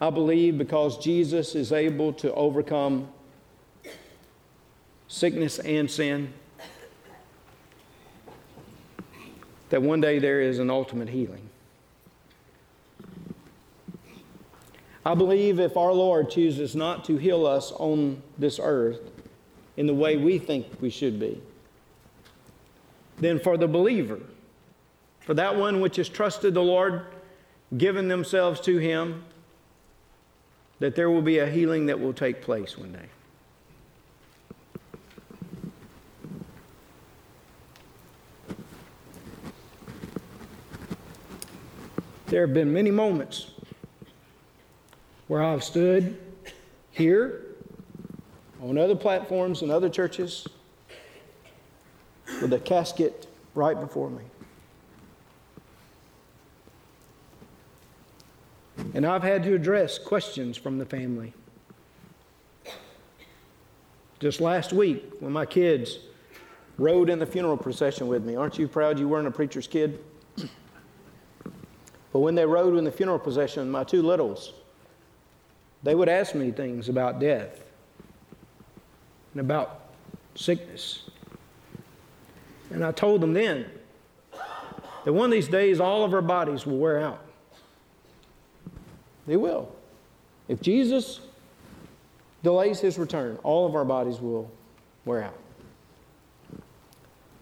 I 0.00 0.10
believe 0.10 0.58
because 0.58 0.96
Jesus 0.98 1.54
is 1.54 1.72
able 1.72 2.12
to 2.14 2.32
overcome 2.34 3.08
sickness 5.08 5.58
and 5.58 5.90
sin, 5.90 6.32
that 9.70 9.82
one 9.82 10.00
day 10.00 10.18
there 10.18 10.40
is 10.40 10.58
an 10.60 10.70
ultimate 10.70 11.08
healing. 11.08 11.48
I 15.06 15.14
believe 15.14 15.60
if 15.60 15.76
our 15.76 15.92
Lord 15.92 16.30
chooses 16.30 16.74
not 16.74 17.04
to 17.06 17.18
heal 17.18 17.46
us 17.46 17.72
on 17.72 18.22
this 18.38 18.58
earth 18.62 19.00
in 19.76 19.86
the 19.86 19.94
way 19.94 20.16
we 20.16 20.38
think 20.38 20.66
we 20.80 20.88
should 20.88 21.20
be, 21.20 21.42
then 23.18 23.38
for 23.38 23.58
the 23.58 23.68
believer, 23.68 24.18
for 25.20 25.34
that 25.34 25.56
one 25.56 25.80
which 25.80 25.96
has 25.96 26.08
trusted 26.08 26.54
the 26.54 26.62
Lord, 26.62 27.02
given 27.76 28.08
themselves 28.08 28.60
to 28.62 28.78
Him, 28.78 29.24
that 30.78 30.96
there 30.96 31.10
will 31.10 31.22
be 31.22 31.38
a 31.38 31.46
healing 31.46 31.86
that 31.86 32.00
will 32.00 32.14
take 32.14 32.40
place 32.40 32.78
one 32.78 32.92
day. 32.92 33.08
There 42.26 42.46
have 42.46 42.54
been 42.54 42.72
many 42.72 42.90
moments 42.90 43.53
where 45.28 45.42
I've 45.42 45.64
stood 45.64 46.18
here, 46.90 47.42
on 48.62 48.78
other 48.78 48.94
platforms 48.94 49.62
and 49.62 49.70
other 49.70 49.88
churches, 49.88 50.46
with 52.40 52.52
a 52.52 52.58
casket 52.58 53.26
right 53.54 53.78
before 53.78 54.10
me. 54.10 54.22
And 58.94 59.04
I've 59.04 59.22
had 59.22 59.42
to 59.44 59.54
address 59.54 59.98
questions 59.98 60.56
from 60.56 60.78
the 60.78 60.86
family. 60.86 61.32
Just 64.20 64.40
last 64.40 64.72
week, 64.72 65.04
when 65.20 65.32
my 65.32 65.44
kids 65.44 65.98
rode 66.78 67.10
in 67.10 67.18
the 67.18 67.26
funeral 67.26 67.56
procession 67.56 68.06
with 68.06 68.24
me, 68.24 68.36
aren't 68.36 68.58
you 68.58 68.68
proud 68.68 68.98
you 68.98 69.08
weren't 69.08 69.26
a 69.26 69.30
preacher's 69.30 69.66
kid? 69.66 69.98
But 72.12 72.20
when 72.20 72.34
they 72.34 72.46
rode 72.46 72.76
in 72.76 72.84
the 72.84 72.92
funeral 72.92 73.18
procession, 73.18 73.70
my 73.70 73.84
two 73.84 74.02
littles, 74.02 74.52
they 75.84 75.94
would 75.94 76.08
ask 76.08 76.34
me 76.34 76.50
things 76.50 76.88
about 76.88 77.20
death 77.20 77.62
and 79.32 79.40
about 79.40 79.82
sickness. 80.34 81.02
And 82.70 82.84
I 82.84 82.90
told 82.90 83.20
them 83.20 83.34
then 83.34 83.66
that 85.04 85.12
one 85.12 85.26
of 85.26 85.32
these 85.32 85.46
days 85.46 85.80
all 85.80 86.02
of 86.02 86.14
our 86.14 86.22
bodies 86.22 86.66
will 86.66 86.78
wear 86.78 87.00
out. 87.00 87.20
They 89.26 89.36
will. 89.36 89.70
If 90.48 90.60
Jesus 90.60 91.20
delays 92.42 92.80
his 92.80 92.98
return, 92.98 93.38
all 93.42 93.66
of 93.66 93.74
our 93.74 93.84
bodies 93.84 94.20
will 94.20 94.50
wear 95.04 95.22
out. 95.22 95.38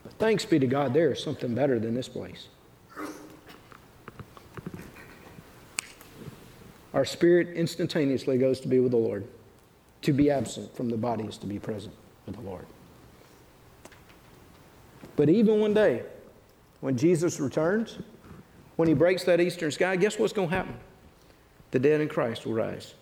But 0.03 0.12
thanks 0.18 0.45
be 0.45 0.59
to 0.59 0.66
God, 0.66 0.93
there 0.95 1.12
is 1.12 1.22
something 1.22 1.55
better 1.55 1.78
than 1.78 1.95
this 1.95 2.09
place. 2.09 2.49
Our 6.95 7.05
spirit 7.05 7.57
instantaneously 7.57 8.38
goes 8.38 8.61
to 8.61 8.68
be 8.68 8.80
with 8.80 8.93
the 8.93 8.99
Lord. 8.99 9.26
To 10.03 10.12
be 10.12 10.30
absent 10.30 10.74
from 10.76 10.88
the 10.88 10.97
body 10.97 11.24
is 11.24 11.38
to 11.38 11.47
be 11.47 11.59
present 11.59 11.95
with 12.26 12.36
the 12.36 12.43
Lord. 12.43 12.66
But 15.16 15.28
even 15.28 15.61
one 15.61 15.74
day, 15.74 16.03
when 16.80 16.97
Jesus 16.97 17.38
returns, 17.38 17.99
when 18.76 18.88
he 18.88 18.95
breaks 18.95 19.24
that 19.24 19.40
eastern 19.40 19.70
sky, 19.70 19.97
guess 19.97 20.18
what's 20.18 20.32
going 20.32 20.49
to 20.49 20.55
happen? 20.55 20.74
The 21.70 21.78
dead 21.78 22.01
in 22.01 22.09
Christ 22.09 22.45
will 22.45 22.55
rise. 22.55 22.95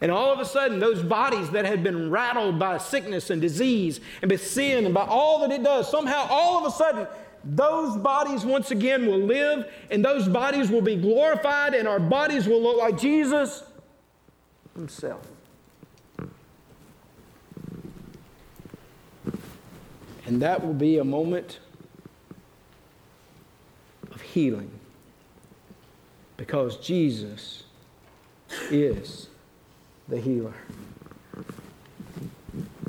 And 0.00 0.10
all 0.10 0.32
of 0.32 0.38
a 0.38 0.46
sudden, 0.46 0.78
those 0.78 1.02
bodies 1.02 1.50
that 1.50 1.66
had 1.66 1.82
been 1.82 2.10
rattled 2.10 2.58
by 2.58 2.78
sickness 2.78 3.28
and 3.28 3.40
disease 3.40 4.00
and 4.22 4.30
by 4.30 4.36
sin 4.36 4.86
and 4.86 4.94
by 4.94 5.04
all 5.04 5.40
that 5.40 5.50
it 5.50 5.62
does, 5.62 5.90
somehow, 5.90 6.26
all 6.30 6.64
of 6.64 6.72
a 6.72 6.74
sudden, 6.74 7.06
those 7.44 7.96
bodies 7.96 8.44
once 8.44 8.70
again 8.70 9.06
will 9.06 9.18
live 9.18 9.70
and 9.90 10.04
those 10.04 10.28
bodies 10.28 10.70
will 10.70 10.82
be 10.82 10.96
glorified 10.96 11.74
and 11.74 11.88
our 11.88 12.00
bodies 12.00 12.46
will 12.46 12.62
look 12.62 12.76
like 12.76 12.98
Jesus 12.98 13.62
Himself. 14.74 15.26
And 20.26 20.42
that 20.42 20.64
will 20.64 20.74
be 20.74 20.98
a 20.98 21.04
moment 21.04 21.58
of 24.12 24.20
healing 24.20 24.70
because 26.36 26.76
Jesus 26.76 27.64
is 28.70 29.28
the 30.08 30.20
healer. 30.20 30.54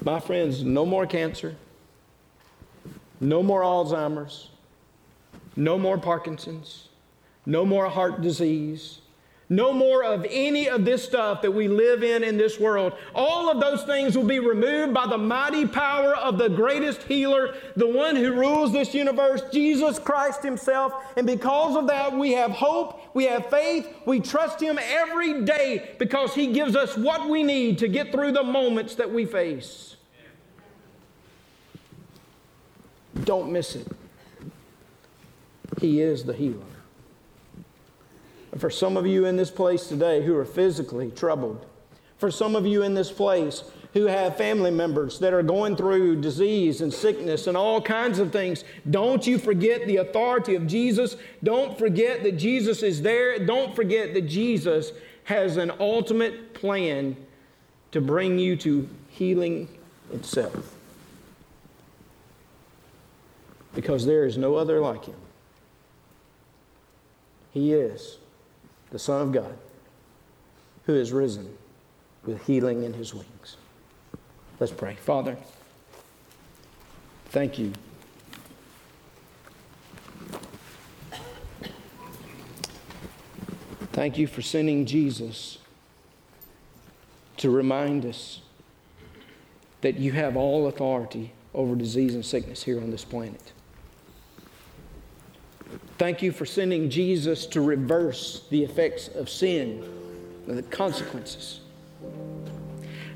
My 0.03 0.19
friends, 0.19 0.63
no 0.63 0.85
more 0.85 1.05
cancer. 1.05 1.55
No 3.21 3.43
more 3.43 3.61
Alzheimer's. 3.61 4.49
No 5.55 5.77
more 5.77 5.97
Parkinson's. 5.97 6.89
No 7.45 7.65
more 7.65 7.87
heart 7.87 8.21
disease. 8.21 9.01
No 9.47 9.73
more 9.73 10.03
of 10.03 10.25
any 10.29 10.69
of 10.69 10.85
this 10.85 11.03
stuff 11.03 11.41
that 11.41 11.51
we 11.51 11.67
live 11.67 12.03
in 12.03 12.23
in 12.23 12.37
this 12.37 12.57
world. 12.57 12.93
All 13.13 13.51
of 13.51 13.59
those 13.59 13.83
things 13.83 14.15
will 14.15 14.23
be 14.23 14.39
removed 14.39 14.93
by 14.93 15.05
the 15.07 15.17
mighty 15.17 15.67
power 15.67 16.15
of 16.15 16.37
the 16.37 16.47
greatest 16.47 17.03
healer, 17.03 17.53
the 17.75 17.85
one 17.85 18.15
who 18.15 18.33
rules 18.33 18.71
this 18.71 18.93
universe, 18.93 19.41
Jesus 19.51 19.99
Christ 19.99 20.41
Himself. 20.41 20.93
And 21.17 21.27
because 21.27 21.75
of 21.75 21.87
that, 21.87 22.17
we 22.17 22.31
have 22.31 22.51
hope, 22.51 23.13
we 23.13 23.25
have 23.25 23.49
faith, 23.49 23.93
we 24.05 24.21
trust 24.21 24.61
Him 24.61 24.79
every 24.81 25.43
day 25.43 25.95
because 25.99 26.33
He 26.33 26.47
gives 26.53 26.77
us 26.77 26.97
what 26.97 27.29
we 27.29 27.43
need 27.43 27.77
to 27.79 27.89
get 27.89 28.13
through 28.13 28.31
the 28.31 28.43
moments 28.43 28.95
that 28.95 29.11
we 29.11 29.25
face. 29.25 29.97
Don't 33.23 33.51
miss 33.51 33.75
it. 33.75 33.87
He 35.79 36.01
is 36.01 36.23
the 36.23 36.33
healer. 36.33 36.57
For 38.57 38.69
some 38.69 38.97
of 38.97 39.07
you 39.07 39.25
in 39.25 39.37
this 39.37 39.51
place 39.51 39.87
today 39.87 40.23
who 40.23 40.35
are 40.35 40.45
physically 40.45 41.11
troubled, 41.11 41.65
for 42.17 42.29
some 42.29 42.55
of 42.55 42.65
you 42.65 42.83
in 42.83 42.93
this 42.93 43.11
place 43.11 43.63
who 43.93 44.05
have 44.05 44.37
family 44.37 44.71
members 44.71 45.19
that 45.19 45.33
are 45.33 45.43
going 45.43 45.75
through 45.75 46.21
disease 46.21 46.81
and 46.81 46.93
sickness 46.93 47.47
and 47.47 47.57
all 47.57 47.81
kinds 47.81 48.19
of 48.19 48.31
things, 48.31 48.63
don't 48.89 49.25
you 49.25 49.37
forget 49.37 49.85
the 49.87 49.97
authority 49.97 50.55
of 50.55 50.67
Jesus. 50.67 51.15
Don't 51.43 51.77
forget 51.77 52.23
that 52.23 52.33
Jesus 52.33 52.83
is 52.83 53.01
there. 53.01 53.43
Don't 53.45 53.75
forget 53.75 54.13
that 54.13 54.27
Jesus 54.27 54.91
has 55.23 55.57
an 55.57 55.71
ultimate 55.79 56.53
plan 56.53 57.15
to 57.91 58.01
bring 58.01 58.37
you 58.39 58.55
to 58.57 58.87
healing 59.09 59.67
itself 60.13 60.75
because 63.73 64.05
there 64.05 64.25
is 64.25 64.37
no 64.37 64.55
other 64.55 64.79
like 64.79 65.05
him. 65.05 65.15
He 67.51 67.73
is 67.73 68.17
the 68.91 68.99
Son 68.99 69.21
of 69.21 69.31
God 69.31 69.57
who 70.85 70.95
is 70.95 71.11
risen 71.11 71.57
with 72.25 72.45
healing 72.45 72.83
in 72.83 72.93
his 72.93 73.13
wings. 73.13 73.57
Let's 74.59 74.71
pray. 74.73 74.95
Father, 74.95 75.37
thank 77.29 77.57
you. 77.57 77.73
Thank 83.93 84.17
you 84.17 84.27
for 84.27 84.41
sending 84.41 84.85
Jesus 84.85 85.57
to 87.37 87.49
remind 87.49 88.05
us 88.05 88.41
that 89.81 89.97
you 89.97 90.11
have 90.13 90.37
all 90.37 90.67
authority 90.67 91.33
over 91.53 91.75
disease 91.75 92.15
and 92.15 92.25
sickness 92.25 92.63
here 92.63 92.79
on 92.79 92.91
this 92.91 93.03
planet. 93.03 93.51
Thank 96.01 96.23
you 96.23 96.31
for 96.31 96.47
sending 96.47 96.89
Jesus 96.89 97.45
to 97.45 97.61
reverse 97.61 98.41
the 98.49 98.63
effects 98.63 99.07
of 99.09 99.29
sin 99.29 99.87
the 100.47 100.63
consequences. 100.63 101.59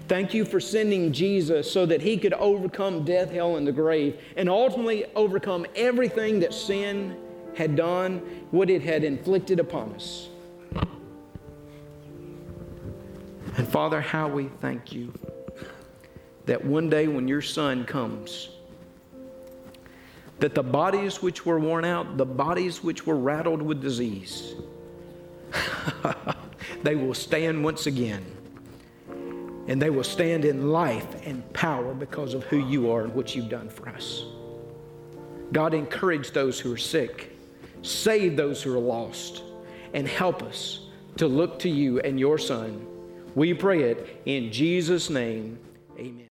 Thank 0.07 0.35
you 0.35 0.45
for 0.45 0.59
sending 0.59 1.11
Jesus 1.11 1.71
so 1.71 1.87
that 1.87 1.99
he 1.99 2.15
could 2.15 2.33
overcome 2.33 3.03
death, 3.03 3.31
hell, 3.31 3.55
and 3.55 3.65
the 3.65 3.71
grave, 3.71 4.21
and 4.37 4.47
ultimately 4.47 5.03
overcome 5.15 5.65
everything 5.75 6.39
that 6.41 6.53
sin 6.53 7.17
had 7.55 7.75
done, 7.75 8.19
what 8.51 8.69
it 8.69 8.83
had 8.83 9.03
inflicted 9.03 9.59
upon 9.59 9.91
us. 9.93 10.29
And 13.57 13.67
Father, 13.67 13.99
how 13.99 14.27
we 14.27 14.51
thank 14.61 14.93
you 14.93 15.11
that 16.45 16.63
one 16.63 16.91
day 16.91 17.07
when 17.07 17.27
your 17.27 17.41
Son 17.41 17.83
comes, 17.83 18.49
that 20.39 20.53
the 20.53 20.63
bodies 20.63 21.21
which 21.21 21.45
were 21.45 21.59
worn 21.59 21.85
out, 21.85 22.17
the 22.17 22.25
bodies 22.25 22.83
which 22.83 23.05
were 23.05 23.15
rattled 23.15 23.61
with 23.61 23.81
disease, 23.81 24.53
they 26.83 26.95
will 26.95 27.13
stand 27.13 27.63
once 27.63 27.87
again. 27.87 28.23
And 29.67 29.81
they 29.81 29.89
will 29.89 30.03
stand 30.03 30.45
in 30.45 30.71
life 30.71 31.25
and 31.25 31.51
power 31.53 31.93
because 31.93 32.33
of 32.33 32.43
who 32.43 32.57
you 32.57 32.91
are 32.91 33.01
and 33.01 33.15
what 33.15 33.35
you've 33.35 33.49
done 33.49 33.69
for 33.69 33.89
us. 33.89 34.25
God, 35.51 35.73
encourage 35.73 36.31
those 36.31 36.59
who 36.59 36.71
are 36.73 36.77
sick, 36.77 37.35
save 37.81 38.35
those 38.35 38.61
who 38.61 38.75
are 38.75 38.79
lost, 38.79 39.43
and 39.93 40.07
help 40.07 40.43
us 40.43 40.81
to 41.17 41.27
look 41.27 41.57
to 41.59 41.69
you 41.69 41.99
and 42.01 42.19
your 42.19 42.37
Son. 42.37 42.85
We 43.33 43.53
pray 43.53 43.83
it 43.83 44.21
in 44.25 44.51
Jesus' 44.51 45.09
name. 45.09 45.57
Amen. 45.97 46.27